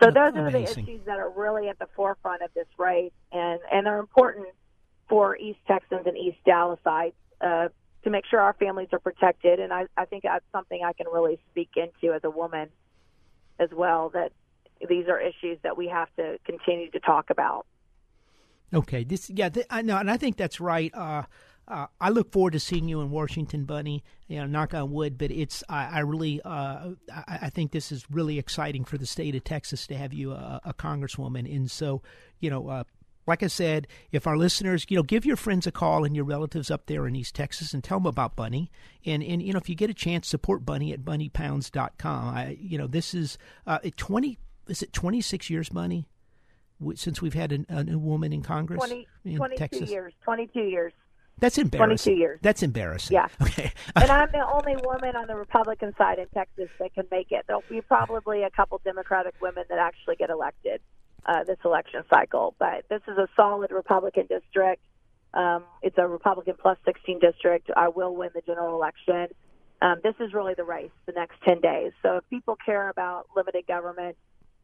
[0.00, 3.60] So those are the issues that are really at the forefront of this race, and
[3.70, 4.46] and are important
[5.08, 7.68] for East Texans and East Dallasites uh,
[8.04, 9.60] to make sure our families are protected.
[9.60, 12.68] And I, I think that's something I can really speak into as a woman
[13.58, 14.10] as well.
[14.10, 14.32] That
[14.88, 17.66] these are issues that we have to continue to talk about.
[18.72, 20.94] Okay, this yeah, th- I know, and I think that's right.
[20.94, 21.22] Uh,
[21.66, 24.02] uh, I look forward to seeing you in Washington, Bunny.
[24.26, 27.92] You know, knock on wood, but it's I, I really uh, I, I, think this
[27.92, 31.70] is really exciting for the state of Texas to have you a, a congresswoman, and
[31.70, 32.02] so
[32.40, 32.68] you know.
[32.68, 32.84] Uh,
[33.26, 36.24] like I said, if our listeners, you know, give your friends a call and your
[36.24, 38.70] relatives up there in East Texas and tell them about Bunny.
[39.04, 42.34] And, and you know, if you get a chance, support Bunny at bunnypounds.com.
[42.34, 43.36] I, you know, this is
[43.66, 44.38] uh, 20,
[44.68, 46.08] is it 26 years, money,
[46.94, 49.90] since we've had a, a new woman in Congress 20, in 22 Texas?
[49.90, 50.92] years, 22 years.
[51.40, 52.14] That's embarrassing.
[52.14, 52.38] 22 years.
[52.42, 53.14] That's embarrassing.
[53.14, 53.28] Yeah.
[53.42, 53.72] Okay.
[53.94, 57.44] and I'm the only woman on the Republican side in Texas that can make it.
[57.46, 60.80] There'll be probably a couple Democratic women that actually get elected
[61.26, 64.82] uh, this election cycle, but this is a solid Republican district.
[65.34, 67.70] Um, it's a Republican plus 16 district.
[67.76, 69.28] I will win the general election.
[69.80, 71.92] Um, this is really the race the next 10 days.
[72.02, 74.16] So if people care about limited government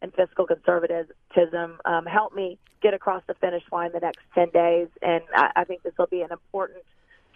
[0.04, 4.88] and fiscal conservatism, um, help me get across the finish line the next 10 days.
[5.02, 6.84] And I, I think this will be an important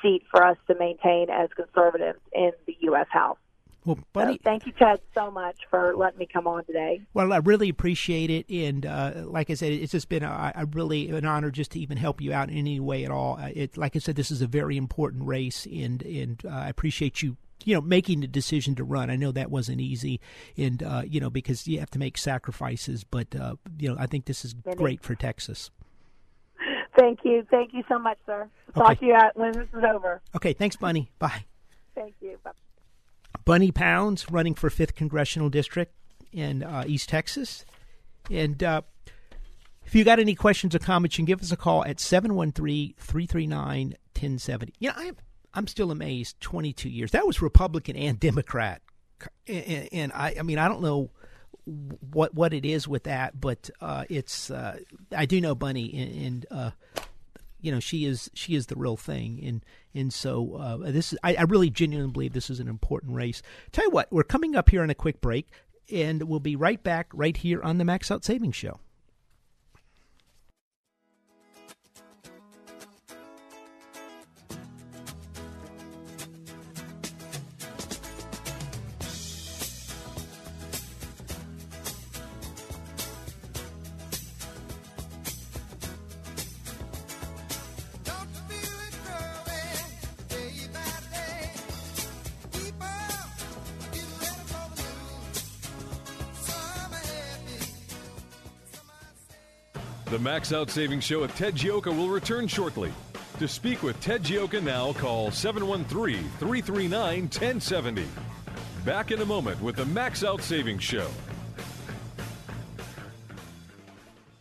[0.03, 3.07] seat for us to maintain as conservatives in the U.S.
[3.11, 3.39] House.
[3.85, 7.01] Well, Bunny, so thank you, Ted, so much for letting me come on today.
[7.15, 10.67] Well, I really appreciate it, and uh, like I said, it's just been a, a,
[10.67, 13.39] really an honor just to even help you out in any way at all.
[13.41, 16.69] Uh, it, like I said, this is a very important race, and and uh, I
[16.69, 19.11] appreciate you you know making the decision to run.
[19.11, 20.21] I know that wasn't easy,
[20.57, 23.05] and uh, you know because you have to make sacrifices.
[23.05, 25.71] But uh, you know I think this is great for Texas.
[26.97, 28.49] Thank you, thank you so much, sir.
[28.71, 28.81] Okay.
[28.81, 30.21] Talk to you out when this is over.
[30.35, 31.13] Okay, thanks, Bunny.
[31.19, 31.45] Bye.
[31.95, 32.39] Thank you.
[32.43, 32.51] Bye.
[33.45, 35.95] Bunny Pounds running for fifth congressional district
[36.33, 37.65] in uh, East Texas,
[38.31, 38.63] and.
[38.63, 38.83] Uh,
[39.85, 44.73] if you got any questions or comments, you can give us a call at 713-339-1070.
[44.79, 45.17] You know, I'm
[45.55, 46.41] I'm still amazed.
[46.41, 47.13] Twenty two years.
[47.13, 48.83] That was Republican and Democrat,
[49.47, 51.11] and, and, I I mean I don't know
[51.65, 54.79] what what it is with that, but uh, it's uh,
[55.17, 56.27] I do know Bunny and.
[56.27, 56.71] and uh,
[57.61, 61.19] you know she is she is the real thing and and so uh, this is
[61.23, 64.55] I, I really genuinely believe this is an important race tell you what we're coming
[64.55, 65.49] up here on a quick break
[65.91, 68.79] and we'll be right back right here on the max out savings show
[100.19, 102.93] The Max Out Savings Show with Ted Gioka will return shortly.
[103.39, 108.05] To speak with Ted Gioka now, call 713 339 1070.
[108.85, 111.09] Back in a moment with the Max Out Savings Show.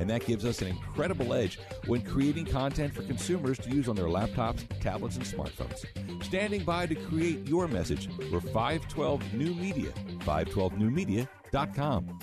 [0.00, 3.94] And that gives us an incredible edge when creating content for consumers to use on
[3.94, 5.84] their laptops, tablets, and smartphones.
[6.24, 12.18] Standing by to create your message, we're 512 New Media, 512newmedia.com.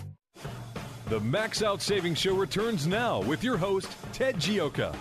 [1.10, 4.94] The Max Out Savings Show returns now with your host, Ted Gioka.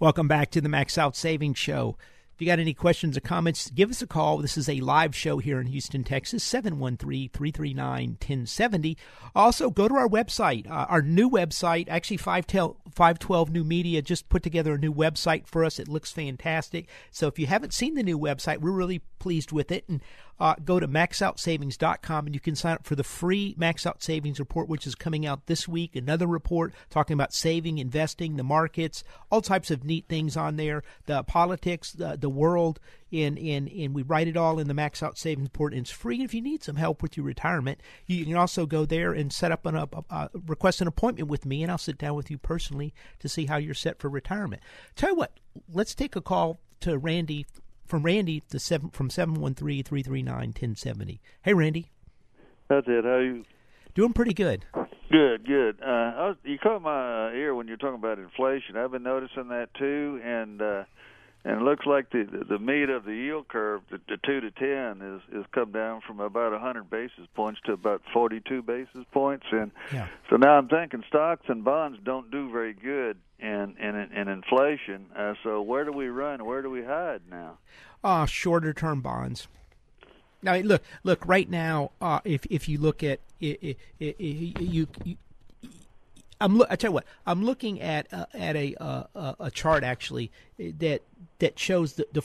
[0.00, 1.98] Welcome back to the Max Out Savings Show.
[2.38, 4.38] If you got any questions or comments, give us a call.
[4.38, 8.96] This is a live show here in Houston, Texas, 713 339 1070.
[9.34, 11.88] Also, go to our website, uh, our new website.
[11.88, 15.80] Actually, 512 New Media just put together a new website for us.
[15.80, 16.88] It looks fantastic.
[17.10, 19.88] So if you haven't seen the new website, we're really pleased with it.
[19.88, 20.00] And
[20.40, 24.38] uh, go to maxoutsavings.com and you can sign up for the free Max Out Savings
[24.38, 25.96] report, which is coming out this week.
[25.96, 30.84] Another report talking about saving, investing, the markets, all types of neat things on there,
[31.06, 32.80] the politics, the, the world.
[33.10, 35.90] In, in, in we write it all in the Max Out Savings report, and it's
[35.90, 36.22] free.
[36.22, 39.50] If you need some help with your retirement, you can also go there and set
[39.50, 42.36] up an uh, uh, request an appointment with me, and I'll sit down with you
[42.36, 44.60] personally to see how you're set for retirement.
[44.94, 45.32] Tell you what,
[45.72, 47.46] let's take a call to Randy
[47.86, 51.22] from Randy to seven from seven one three three three nine ten seventy.
[51.40, 51.90] Hey, Randy.
[52.68, 53.04] That's it.
[53.04, 53.46] How you?
[53.94, 54.66] Doing pretty good.
[55.10, 55.78] Good, good.
[55.82, 58.76] Uh, I was, you caught my ear when you're talking about inflation.
[58.76, 60.84] I've been noticing that too, and uh,
[61.44, 64.50] and it looks like the the meat of the yield curve, the, the two to
[64.50, 69.04] ten, is is come down from about a 100 basis points to about 42 basis
[69.12, 70.08] points, and yeah.
[70.28, 75.06] so now I'm thinking stocks and bonds don't do very good in in, in inflation.
[75.16, 76.44] Uh, so where do we run?
[76.44, 77.58] Where do we hide now?
[78.02, 79.48] Uh, shorter term bonds.
[80.42, 81.92] Now look, look right now.
[82.00, 85.16] Uh, if if you look at it, it, it, you, you
[86.40, 86.68] I'm look.
[86.70, 87.06] I tell you what.
[87.26, 91.02] I'm looking at uh, at a uh, a chart actually that
[91.38, 92.22] that shows the the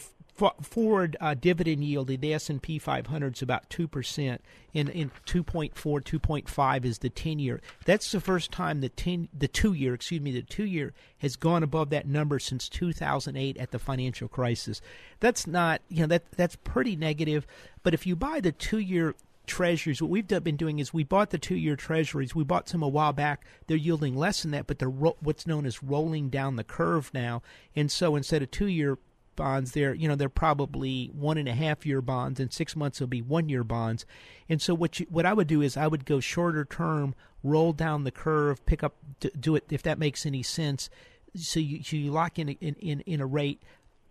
[0.62, 4.40] forward uh, dividend yield in the S&P 500 is about 2%
[4.74, 9.48] and in 2.4 2.5 is the 10 year that's the first time the 10 the
[9.48, 13.70] 2 year excuse me the 2 year has gone above that number since 2008 at
[13.70, 14.82] the financial crisis
[15.20, 17.46] that's not you know that that's pretty negative
[17.84, 19.14] but if you buy the 2 year
[19.46, 20.02] treasuries.
[20.02, 22.36] What we've been doing is we bought the two-year treasuries.
[22.36, 23.46] We bought some a while back.
[23.68, 27.12] They're yielding less than that, but they're ro- what's known as rolling down the curve
[27.14, 27.42] now.
[27.76, 28.98] And so instead of two-year
[29.36, 33.00] bonds, they're you know they're probably one and a half year bonds, and six months
[33.00, 34.06] will be one-year bonds.
[34.48, 37.74] And so what you, what I would do is I would go shorter term, roll
[37.74, 38.96] down the curve, pick up,
[39.40, 40.90] do it if that makes any sense.
[41.36, 43.62] So you so you lock in in in, in a rate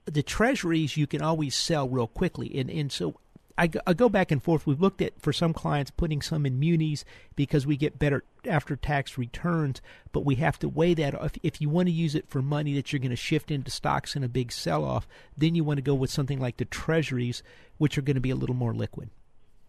[0.04, 3.14] the treasuries you can always sell real quickly and and so
[3.58, 4.66] I, I go back and forth.
[4.66, 7.04] We've looked at for some clients putting some in munis
[7.36, 9.80] because we get better after tax returns,
[10.12, 11.14] but we have to weigh that.
[11.14, 13.70] If, if you want to use it for money that you're going to shift into
[13.70, 16.64] stocks in a big sell off, then you want to go with something like the
[16.64, 17.42] treasuries,
[17.78, 19.10] which are going to be a little more liquid.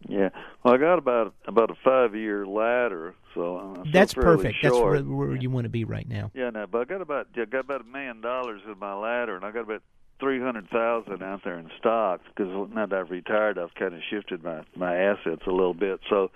[0.06, 0.28] Yeah,
[0.62, 4.56] well, I got about about a five year ladder, so I'm that's perfect.
[4.60, 4.98] Short.
[4.98, 6.30] That's where, where, you want to be right now.
[6.34, 9.34] Yeah, no, but I got about I got about a million dollars in my ladder,
[9.34, 9.82] and I got about
[10.24, 14.00] three hundred thousand out there in stocks because now that I've retired, I've kind of
[14.10, 16.00] shifted my my assets a little bit.
[16.08, 16.30] So,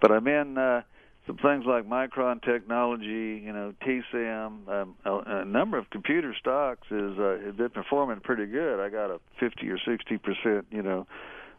[0.00, 0.82] but I'm in uh,
[1.26, 6.86] some things like Micron Technology, you know, TSIM, um, a, a number of computer stocks
[6.92, 8.78] is uh, have been performing pretty good.
[8.80, 11.08] I got a fifty or sixty percent, you know,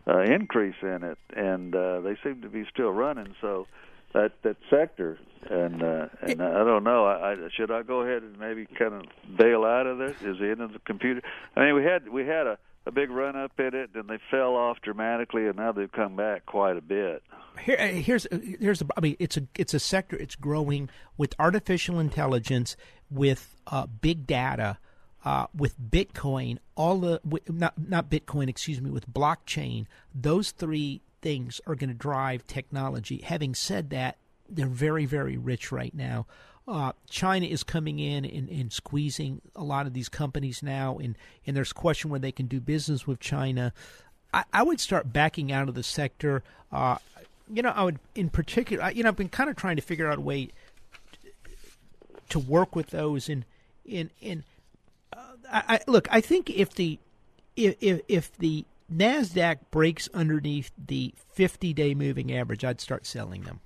[0.08, 3.36] uh, increase in it, and uh, they seem to be still running.
[3.42, 3.68] So
[4.14, 5.20] that that sector.
[5.50, 7.06] And uh, and I don't know.
[7.06, 9.04] I, I should I go ahead and maybe kind of
[9.38, 10.22] bail out of this?
[10.22, 11.22] Is the end of the computer?
[11.58, 14.20] I mean, we had we had a a big run up in it, and they
[14.30, 17.24] fell off dramatically, and now they've come back quite a bit.
[17.62, 18.28] Here, uh, here's
[18.60, 18.88] here's the.
[18.98, 20.16] I mean, it's a it's a sector.
[20.18, 22.76] It's growing with artificial intelligence,
[23.10, 24.80] with uh, big data,
[25.24, 26.58] uh, with Bitcoin.
[26.76, 29.86] All the not not Bitcoin, excuse me, with blockchain.
[30.14, 33.22] Those three things are going to drive technology.
[33.24, 34.18] Having said that,
[34.48, 36.28] they're very, very rich right now.
[36.68, 41.18] Uh, China is coming in and, and, squeezing a lot of these companies now, and,
[41.46, 43.74] and there's question where they can do business with China.
[44.34, 46.42] I, I would start backing out of the sector.
[46.72, 46.98] Uh,
[47.52, 50.10] you know, I would, in particular, you know, I've been kind of trying to figure
[50.10, 50.50] out a way
[52.30, 53.28] to work with those.
[53.28, 53.44] And,
[53.86, 54.46] in, in,
[55.12, 55.18] uh,
[55.52, 56.98] I, I, look, I think if the,
[57.58, 58.64] if, if, if the
[58.94, 63.60] Nasdaq breaks underneath the 50-day moving average, I'd start selling them.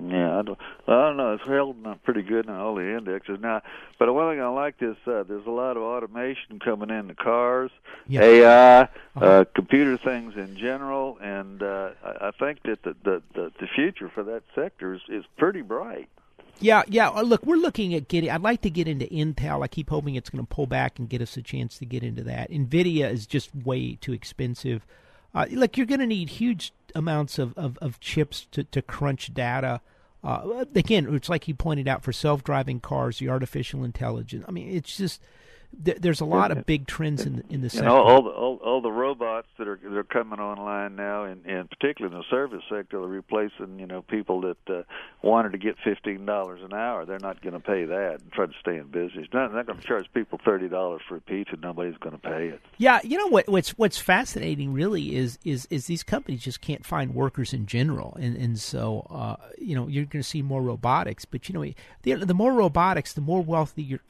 [0.00, 1.34] Yeah, I don't, I don't know.
[1.34, 3.60] It's held pretty good in all the indexes now.
[3.98, 7.14] But one thing I like is uh, there's a lot of automation coming in the
[7.14, 7.70] cars,
[8.08, 8.22] yeah.
[8.22, 9.24] AI, uh-huh.
[9.24, 13.66] uh, computer things in general, and uh, I, I think that the, the the the
[13.74, 16.08] future for that sector is, is pretty bright.
[16.62, 17.10] Yeah, yeah.
[17.10, 18.30] Uh, look, we're looking at getting.
[18.30, 19.62] I'd like to get into Intel.
[19.62, 22.02] I keep hoping it's going to pull back and get us a chance to get
[22.02, 22.50] into that.
[22.50, 24.86] Nvidia is just way too expensive.
[25.34, 29.34] Uh, look, you're going to need huge amounts of, of, of chips to, to crunch
[29.34, 29.80] data
[30.24, 34.44] Uh, again, it's like you pointed out for self-driving cars, the artificial intelligence.
[34.46, 35.20] I mean, it's just
[35.78, 37.86] there's a lot of big trends in the, in the sector.
[37.88, 41.44] know, all the all, all the robots that are that are coming online now, and,
[41.46, 44.82] and particularly in the service sector, are replacing you know people that uh,
[45.22, 47.04] wanted to get fifteen dollars an hour.
[47.04, 49.26] They're not going to pay that and try to stay in business.
[49.32, 51.56] They're not, not going to charge people thirty dollars for a pizza.
[51.56, 52.60] Nobody's going to pay it.
[52.78, 53.48] Yeah, you know what?
[53.48, 58.16] What's what's fascinating really is is is these companies just can't find workers in general,
[58.20, 61.24] and and so uh, you know you're going to see more robotics.
[61.24, 64.00] But you know the the more robotics, the more wealthy you're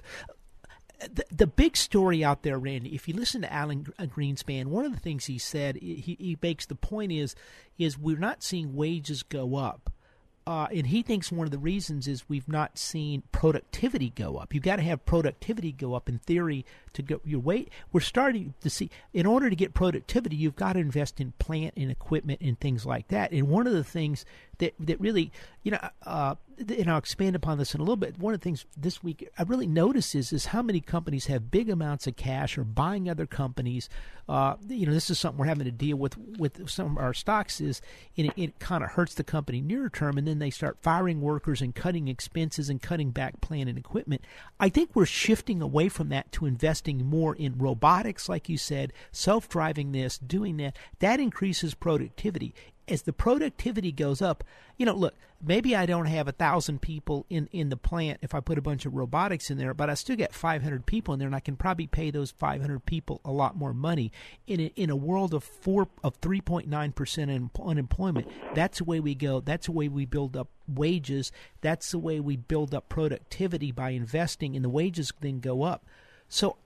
[1.12, 4.92] the, the big story out there, Randy, if you listen to Alan Greenspan, one of
[4.92, 7.34] the things he said, he, he makes the point is,
[7.78, 9.92] is we're not seeing wages go up.
[10.44, 14.52] Uh, and he thinks one of the reasons is we've not seen productivity go up.
[14.52, 17.70] You've got to have productivity go up in theory to go your weight.
[17.92, 21.74] We're starting to see in order to get productivity, you've got to invest in plant
[21.76, 23.30] and equipment and things like that.
[23.30, 24.24] And one of the things
[24.62, 25.32] that that really,
[25.64, 28.18] you know, uh, and I'll expand upon this in a little bit.
[28.18, 31.50] One of the things this week I really noticed is is how many companies have
[31.50, 33.88] big amounts of cash or buying other companies.
[34.28, 37.12] Uh, you know, this is something we're having to deal with with some of our
[37.12, 37.60] stocks.
[37.60, 37.82] Is
[38.14, 41.60] it, it kind of hurts the company near term, and then they start firing workers
[41.60, 44.22] and cutting expenses and cutting back plant and equipment.
[44.60, 48.92] I think we're shifting away from that to investing more in robotics, like you said,
[49.10, 50.76] self driving this, doing that.
[51.00, 52.54] That increases productivity
[52.88, 54.44] as the productivity goes up,
[54.76, 55.14] you know, look,
[55.44, 58.62] maybe I don't have a thousand people in in the plant if I put a
[58.62, 61.40] bunch of robotics in there, but I still get 500 people in there, and I
[61.40, 64.12] can probably pay those 500 people a lot more money
[64.46, 68.28] in a, in a world of four of 3.9 percent unemployment.
[68.54, 69.40] That's the way we go.
[69.40, 71.32] That's the way we build up wages.
[71.60, 75.84] That's the way we build up productivity by investing, and the wages then go up.
[76.28, 76.56] So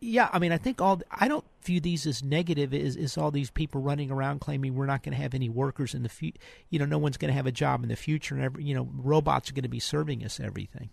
[0.00, 2.72] yeah, I mean, I think all I don't view these as negative.
[2.72, 5.94] Is is all these people running around claiming we're not going to have any workers
[5.94, 6.38] in the future?
[6.70, 8.74] You know, no one's going to have a job in the future, and every, you
[8.74, 10.90] know, robots are going to be serving us everything.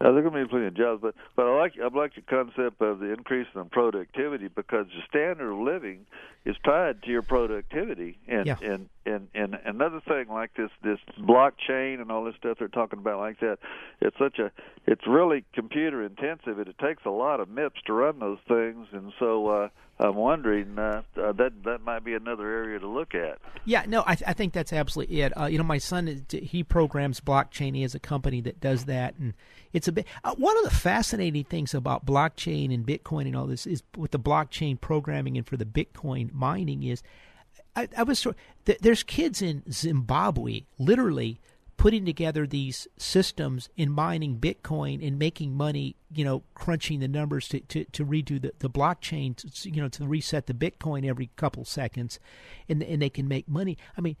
[0.00, 2.14] Now, there are going to be plenty of jobs, but but I like I like
[2.14, 6.06] the concept of the increase in productivity because the standard of living
[6.46, 8.56] is tied to your productivity, and yeah.
[8.62, 12.98] and and and another thing like this this blockchain and all this stuff they're talking
[12.98, 13.58] about like that,
[14.00, 14.50] it's such a
[14.86, 18.86] it's really computer intensive, and it takes a lot of MIPS to run those things,
[18.92, 19.48] and so.
[19.48, 19.68] uh
[20.00, 23.38] I'm wondering uh, uh, that that might be another area to look at.
[23.66, 25.38] Yeah, no, I, th- I think that's absolutely it.
[25.38, 27.74] Uh, you know, my son he programs blockchain.
[27.74, 29.34] He has a company that does that, and
[29.74, 30.06] it's a bit.
[30.24, 34.12] Uh, one of the fascinating things about blockchain and Bitcoin and all this is with
[34.12, 37.02] the blockchain programming and for the Bitcoin mining is,
[37.76, 38.26] I, I was
[38.64, 41.40] th- there's kids in Zimbabwe literally
[41.80, 47.48] putting together these systems in mining Bitcoin and making money, you know, crunching the numbers
[47.48, 51.30] to, to, to redo the, the blockchain, to, you know, to reset the Bitcoin every
[51.36, 52.20] couple seconds,
[52.68, 53.78] and and they can make money.
[53.96, 54.16] I mean,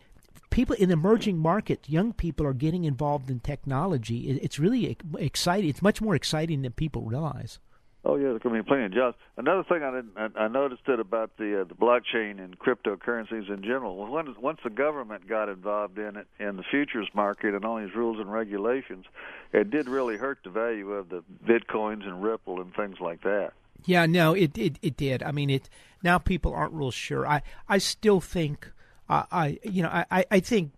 [0.48, 4.30] people in emerging markets, young people are getting involved in technology.
[4.30, 5.68] It's really exciting.
[5.68, 7.58] It's much more exciting than people realize.
[8.02, 9.16] Oh yeah, there's going to be plenty of jobs.
[9.36, 13.62] Another thing I didn't, I noticed it about the uh, the blockchain and cryptocurrencies in
[13.62, 13.96] general.
[13.96, 17.94] Once once the government got involved in it in the futures market and all these
[17.94, 19.04] rules and regulations,
[19.52, 23.52] it did really hurt the value of the bitcoins and Ripple and things like that.
[23.84, 25.22] Yeah, no, it it, it did.
[25.22, 25.68] I mean, it
[26.02, 27.26] now people aren't real sure.
[27.26, 28.70] I I still think.
[29.10, 30.72] Uh, I you know I I think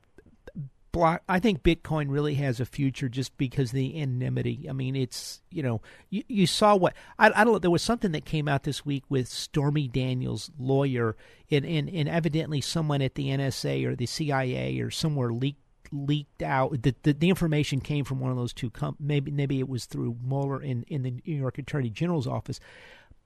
[0.92, 4.66] block I think Bitcoin really has a future just because of the anonymity.
[4.68, 5.80] I mean, it's you know
[6.10, 7.58] you, you saw what I, I don't know.
[7.58, 11.16] There was something that came out this week with Stormy Daniels' lawyer,
[11.50, 15.58] and and, and evidently someone at the NSA or the CIA or somewhere leaked
[15.90, 16.82] leaked out.
[16.82, 18.70] The, the, the information came from one of those two.
[18.70, 22.60] Com- maybe maybe it was through Mueller in in the New York Attorney General's office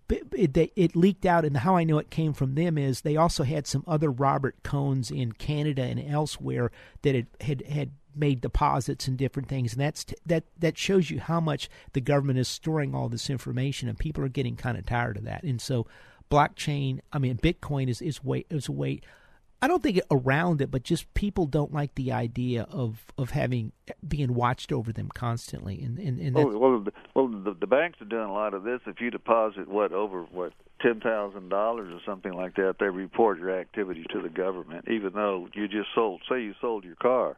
[0.09, 3.17] it, it, it, leaked out, and how I know it came from them is they
[3.17, 6.71] also had some other Robert Cohns in Canada and elsewhere
[7.03, 11.21] that had had, had made deposits and different things, and that's that that shows you
[11.21, 14.87] how much the government is storing all this information, and people are getting kind of
[14.87, 15.87] tired of that, and so
[16.31, 19.01] blockchain, I mean Bitcoin is is way is a way
[19.67, 23.73] I don't think around it, but just people don't like the idea of of having
[24.07, 25.83] being watched over them constantly.
[25.83, 26.85] And and, and oh, well,
[27.17, 28.79] well, the, the banks are doing a lot of this.
[28.87, 33.41] If you deposit what over what ten thousand dollars or something like that, they report
[33.41, 36.23] your activity to the government, even though you just sold.
[36.31, 37.37] Say you sold your car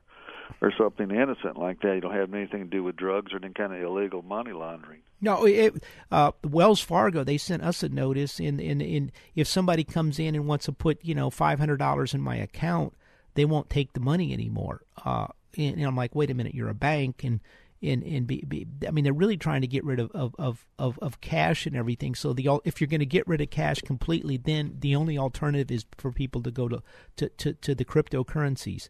[0.60, 1.94] or something innocent like that.
[1.94, 5.00] You don't have anything to do with drugs or any kind of illegal money laundering.
[5.20, 9.84] No, it, uh, Wells Fargo they sent us a notice in, in in if somebody
[9.84, 12.94] comes in and wants to put you know five hundred dollars in my account,
[13.34, 14.82] they won't take the money anymore.
[15.04, 17.40] Uh, and, and I'm like, wait a minute, you're a bank, and
[17.80, 20.66] in in be, be, I mean they're really trying to get rid of of, of,
[20.78, 22.14] of, of cash and everything.
[22.14, 25.70] So the if you're going to get rid of cash completely, then the only alternative
[25.70, 26.82] is for people to go to
[27.16, 28.88] to, to, to the cryptocurrencies,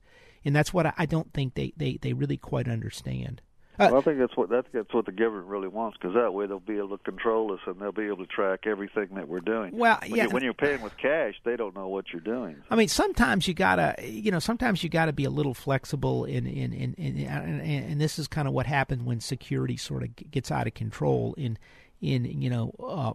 [0.48, 3.42] and that's what I, I don't think they, they, they really quite understand.
[3.78, 6.32] Uh, well, I think that's what that's, that's what the government really wants because that
[6.32, 9.28] way they'll be able to control us and they'll be able to track everything that
[9.28, 9.76] we're doing.
[9.76, 10.22] Well, when yeah.
[10.24, 12.56] You, when you're paying with cash, they don't know what you're doing.
[12.70, 16.46] I mean, sometimes you gotta, you know, sometimes you gotta be a little flexible, in
[16.46, 20.16] in in, in and, and this is kind of what happens when security sort of
[20.30, 21.34] gets out of control.
[21.36, 21.58] In
[22.00, 23.12] in you know, uh,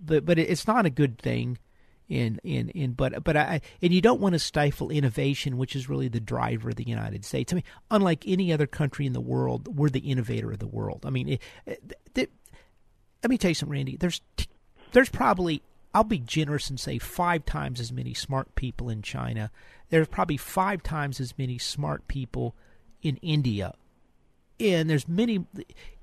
[0.00, 1.58] but but it's not a good thing
[2.08, 5.88] in in in but but I and you don't want to stifle innovation, which is
[5.88, 7.52] really the driver of the United States.
[7.52, 11.04] I mean, unlike any other country in the world, we're the innovator of the world.
[11.04, 11.42] I mean, it,
[12.14, 12.30] it,
[13.22, 13.96] let me tell you something, Randy.
[13.96, 14.20] There's
[14.92, 15.62] there's probably
[15.94, 19.50] I'll be generous and say five times as many smart people in China.
[19.90, 22.54] There's probably five times as many smart people
[23.02, 23.74] in India
[24.60, 25.44] and there's many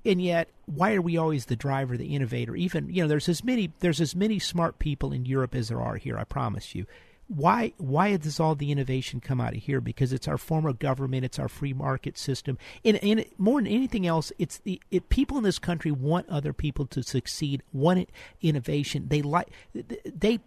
[0.06, 2.56] and yet why are we always the driver the innovator?
[2.56, 5.82] Even you know there's as many there's as many smart people in Europe as there
[5.82, 6.86] are here I promise you.
[7.28, 9.82] Why why does all the innovation come out of here?
[9.82, 12.58] Because it's our form of government it's our free market system.
[12.84, 16.54] And, and more than anything else it's the it, people in this country want other
[16.54, 18.10] people to succeed want
[18.42, 19.08] innovation.
[19.08, 20.40] They like they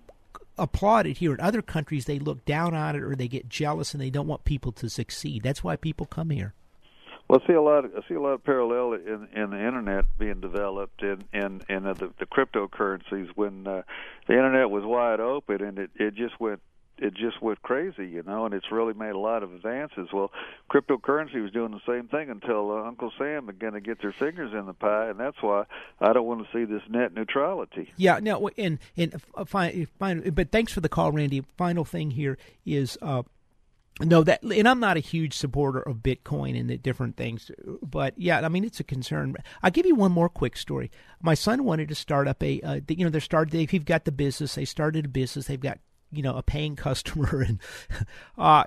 [0.56, 1.34] applaud it here.
[1.34, 4.26] In other countries they look down on it or they get jealous and they don't
[4.26, 5.42] want people to succeed.
[5.42, 6.54] That's why people come here
[7.28, 7.84] well, I see a lot.
[7.84, 11.62] Of, I see a lot of parallel in in the internet being developed in in
[11.68, 13.82] in the, the cryptocurrencies when uh,
[14.26, 16.60] the internet was wide open and it it just went
[17.00, 20.08] it just went crazy, you know, and it's really made a lot of advances.
[20.12, 20.30] Well,
[20.70, 24.52] cryptocurrency was doing the same thing until uh, Uncle Sam began to get their fingers
[24.52, 25.64] in the pie, and that's why
[26.00, 27.92] I don't want to see this net neutrality.
[27.96, 31.44] Yeah, no, and and uh, fine, fine, but thanks for the call, Randy.
[31.56, 32.98] Final thing here is.
[33.00, 33.22] Uh,
[34.00, 37.50] no that and i'm not a huge supporter of bitcoin and the different things
[37.82, 39.34] but yeah i mean it's a concern.
[39.62, 40.90] I'll give you one more quick story.
[41.22, 44.12] My son wanted to start up a uh, you know they're started they've got the
[44.12, 45.78] business they started a business they've got
[46.10, 47.60] you know a paying customer and
[48.38, 48.64] uh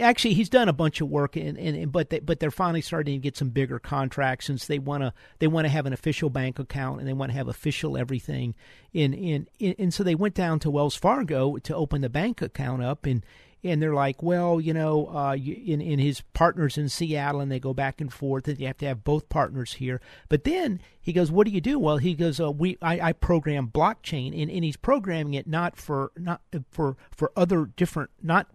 [0.00, 3.14] actually he's done a bunch of work and, and but they, but they're finally starting
[3.14, 6.30] to get some bigger contracts since they want to they want to have an official
[6.30, 8.54] bank account and they want to have official everything
[8.92, 9.46] in in
[9.78, 13.24] and so they went down to Wells Fargo to open the bank account up and
[13.62, 17.60] and they're like, well, you know, uh, in in his partners in Seattle, and they
[17.60, 20.00] go back and forth, and you have to have both partners here.
[20.28, 21.78] But then he goes, what do you do?
[21.78, 25.76] Well, he goes, uh, we I, I program blockchain, and, and he's programming it not
[25.76, 26.40] for not
[26.70, 28.48] for for other different not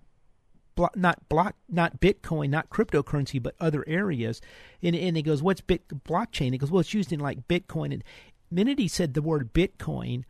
[0.96, 4.42] not block, not Bitcoin, not cryptocurrency, but other areas.
[4.82, 7.94] And and he goes, "What's bit blockchain?" He goes, "Well, it's used in like Bitcoin."
[7.94, 8.04] And
[8.52, 10.24] minute he said the word Bitcoin,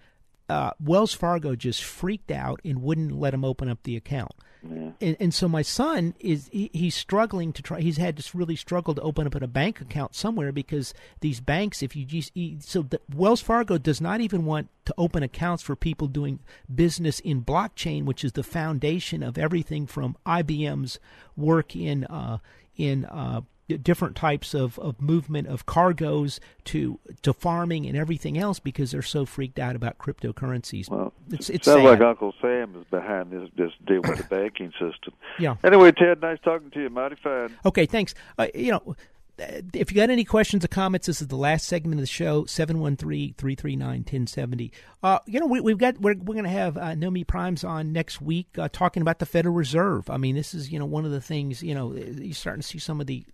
[0.49, 4.31] uh, Wells Fargo just freaked out and wouldn't let him open up the account.
[4.69, 4.91] Yeah.
[5.01, 7.81] And, and so my son is he, he's struggling to try.
[7.81, 11.83] He's had to really struggle to open up a bank account somewhere because these banks,
[11.83, 15.75] if you just so the, Wells Fargo does not even want to open accounts for
[15.75, 16.39] people doing
[16.73, 20.99] business in blockchain, which is the foundation of everything from IBM's
[21.35, 22.39] work in uh,
[22.75, 28.59] in uh, different types of, of movement of cargoes to to farming and everything else
[28.59, 30.89] because they're so freaked out about cryptocurrencies.
[30.89, 31.85] Well, it's, it's sounds sad.
[31.85, 35.13] like Uncle Sam is behind this this deal with the banking system.
[35.39, 35.55] Yeah.
[35.63, 36.89] Anyway, Ted, nice talking to you.
[36.89, 37.55] Mighty fine.
[37.65, 38.13] Okay, thanks.
[38.37, 38.95] Uh, you know.
[39.37, 42.45] If you got any questions or comments, this is the last segment of the show,
[42.45, 44.71] 713-339-1070.
[45.03, 47.91] Uh, you know, we, have got, we're, we're going to have uh, Nomi Prins on
[47.91, 50.09] next week uh, talking about the Federal Reserve.
[50.09, 52.67] I mean, this is, you know, one of the things, you know, you're starting to
[52.67, 53.25] see some of the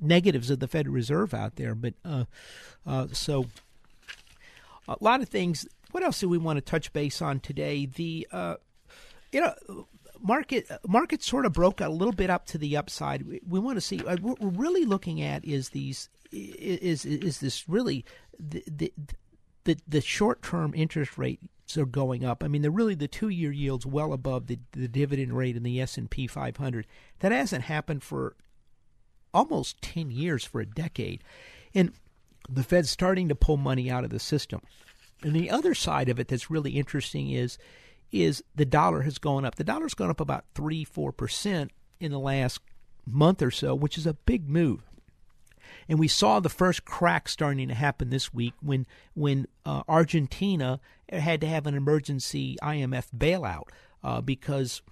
[0.00, 1.74] negatives of the Federal Reserve out there.
[1.74, 2.24] But uh,
[2.86, 3.46] uh, so
[4.88, 5.66] a lot of things.
[5.92, 7.86] What else do we want to touch base on today?
[7.86, 8.56] The uh,
[9.32, 9.86] you know
[10.20, 13.26] market market sort of broke a little bit up to the upside.
[13.26, 17.40] We, we want to see uh, what we're really looking at is these is is
[17.40, 18.04] this really
[18.38, 18.92] the the
[19.64, 22.42] the, the short term interest rates are going up.
[22.42, 25.62] I mean, they're really the two year yields well above the, the dividend rate in
[25.62, 26.86] the S and P 500.
[27.20, 28.36] That hasn't happened for
[29.32, 31.22] almost 10 years for a decade.
[31.74, 31.92] And
[32.48, 34.60] the Fed's starting to pull money out of the system.
[35.22, 37.58] And the other side of it that's really interesting is
[38.12, 39.54] is the dollar has gone up.
[39.54, 41.68] The dollar's gone up about 3 4%
[42.00, 42.60] in the last
[43.06, 44.82] month or so, which is a big move.
[45.88, 50.80] And we saw the first crack starting to happen this week when when uh, Argentina
[51.08, 53.68] had to have an emergency IMF bailout
[54.02, 54.82] uh, because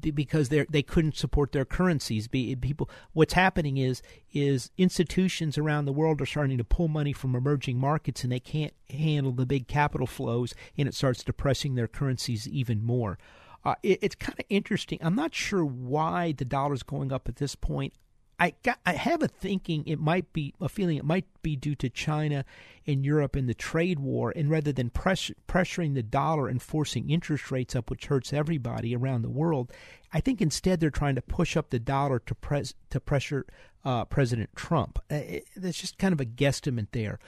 [0.00, 2.28] because they they couldn't support their currencies.
[2.28, 4.02] People, what's happening is
[4.32, 8.40] is institutions around the world are starting to pull money from emerging markets, and they
[8.40, 13.18] can't handle the big capital flows, and it starts depressing their currencies even more.
[13.64, 14.98] Uh, it, it's kind of interesting.
[15.00, 17.92] I'm not sure why the dollar's going up at this point.
[18.40, 21.74] I got, I have a thinking it might be a feeling it might be due
[21.76, 22.44] to China
[22.86, 27.10] and Europe and the trade war, and rather than press, pressuring the dollar and forcing
[27.10, 29.72] interest rates up, which hurts everybody around the world,
[30.12, 33.44] I think instead they're trying to push up the dollar to press to pressure
[33.84, 34.98] uh, President Trump.
[35.10, 37.18] Uh, it, that's just kind of a guesstimate there,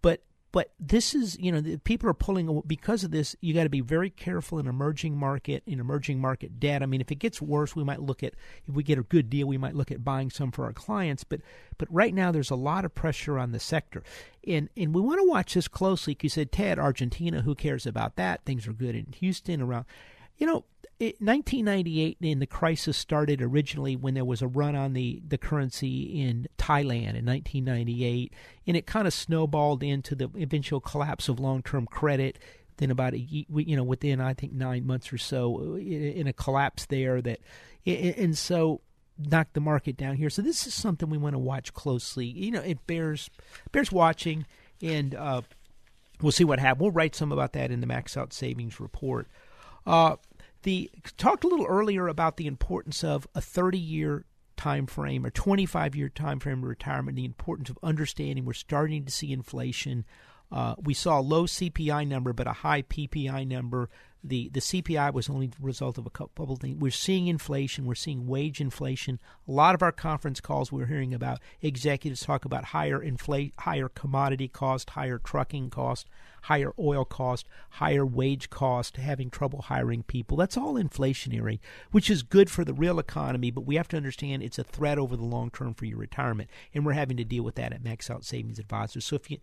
[0.00, 0.22] but
[0.52, 3.34] but this is, you know, people are pulling because of this.
[3.40, 6.82] You got to be very careful in emerging market, in emerging market debt.
[6.82, 8.34] I mean, if it gets worse, we might look at
[8.68, 11.24] if we get a good deal, we might look at buying some for our clients.
[11.24, 11.40] But
[11.78, 14.02] but right now, there's a lot of pressure on the sector,
[14.46, 16.16] and and we want to watch this closely.
[16.20, 18.44] You said Ted, Argentina, who cares about that?
[18.44, 19.86] Things are good in Houston around.
[20.38, 20.64] You know,
[20.98, 26.20] 1998 and the crisis started originally when there was a run on the, the currency
[26.20, 28.32] in Thailand in 1998,
[28.66, 32.38] and it kind of snowballed into the eventual collapse of long-term credit.
[32.78, 36.86] Then about a you know within I think nine months or so, in a collapse
[36.86, 37.40] there that,
[37.84, 38.80] and so
[39.18, 40.30] knocked the market down here.
[40.30, 42.26] So this is something we want to watch closely.
[42.26, 43.28] You know, it bears
[43.72, 44.46] bears watching,
[44.80, 45.42] and uh,
[46.20, 46.80] we'll see what happens.
[46.80, 49.28] We'll write some about that in the Max Out Savings report.
[49.86, 50.16] Uh,
[50.62, 54.24] the talked a little earlier about the importance of a 30 year
[54.56, 59.04] time frame or 25 year time frame of retirement the importance of understanding we're starting
[59.04, 60.04] to see inflation
[60.52, 63.88] uh, we saw a low cpi number but a high ppi number
[64.24, 66.78] the the CPI was only the result of a couple of things.
[66.78, 67.84] We're seeing inflation.
[67.84, 69.18] We're seeing wage inflation.
[69.48, 73.88] A lot of our conference calls we're hearing about executives talk about higher inflate, higher
[73.88, 76.08] commodity cost, higher trucking cost,
[76.42, 80.36] higher oil cost, higher wage cost, having trouble hiring people.
[80.36, 84.42] That's all inflationary, which is good for the real economy, but we have to understand
[84.42, 87.44] it's a threat over the long term for your retirement, and we're having to deal
[87.44, 89.04] with that at Max Out Savings Advisors.
[89.04, 89.38] So if you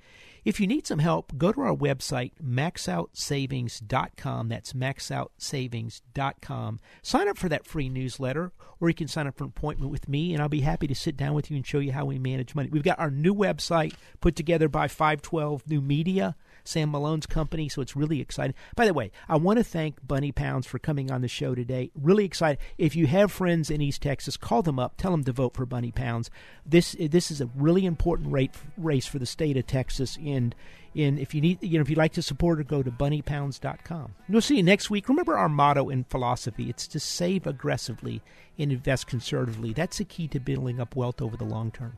[0.45, 4.49] if you need some help, go to our website maxoutsavings.com.
[4.49, 6.79] That's maxoutsavings.com.
[7.01, 10.07] Sign up for that free newsletter, or you can sign up for an appointment with
[10.07, 12.19] me, and I'll be happy to sit down with you and show you how we
[12.19, 12.69] manage money.
[12.71, 16.35] We've got our new website put together by 512 New Media.
[16.63, 18.55] Sam Malone's company, so it's really exciting.
[18.75, 21.91] By the way, I want to thank Bunny Pounds for coming on the show today.
[21.95, 22.59] Really excited.
[22.77, 25.65] If you have friends in East Texas, call them up, tell them to vote for
[25.65, 26.29] Bunny Pounds.
[26.65, 30.55] This this is a really important rate, race for the state of Texas, and
[30.95, 34.15] and if you need, you know, if you'd like to support it, go to bunnypounds.com.
[34.27, 35.07] We'll see you next week.
[35.07, 38.21] Remember our motto in philosophy: it's to save aggressively
[38.57, 39.73] and invest conservatively.
[39.73, 41.97] That's the key to building up wealth over the long term.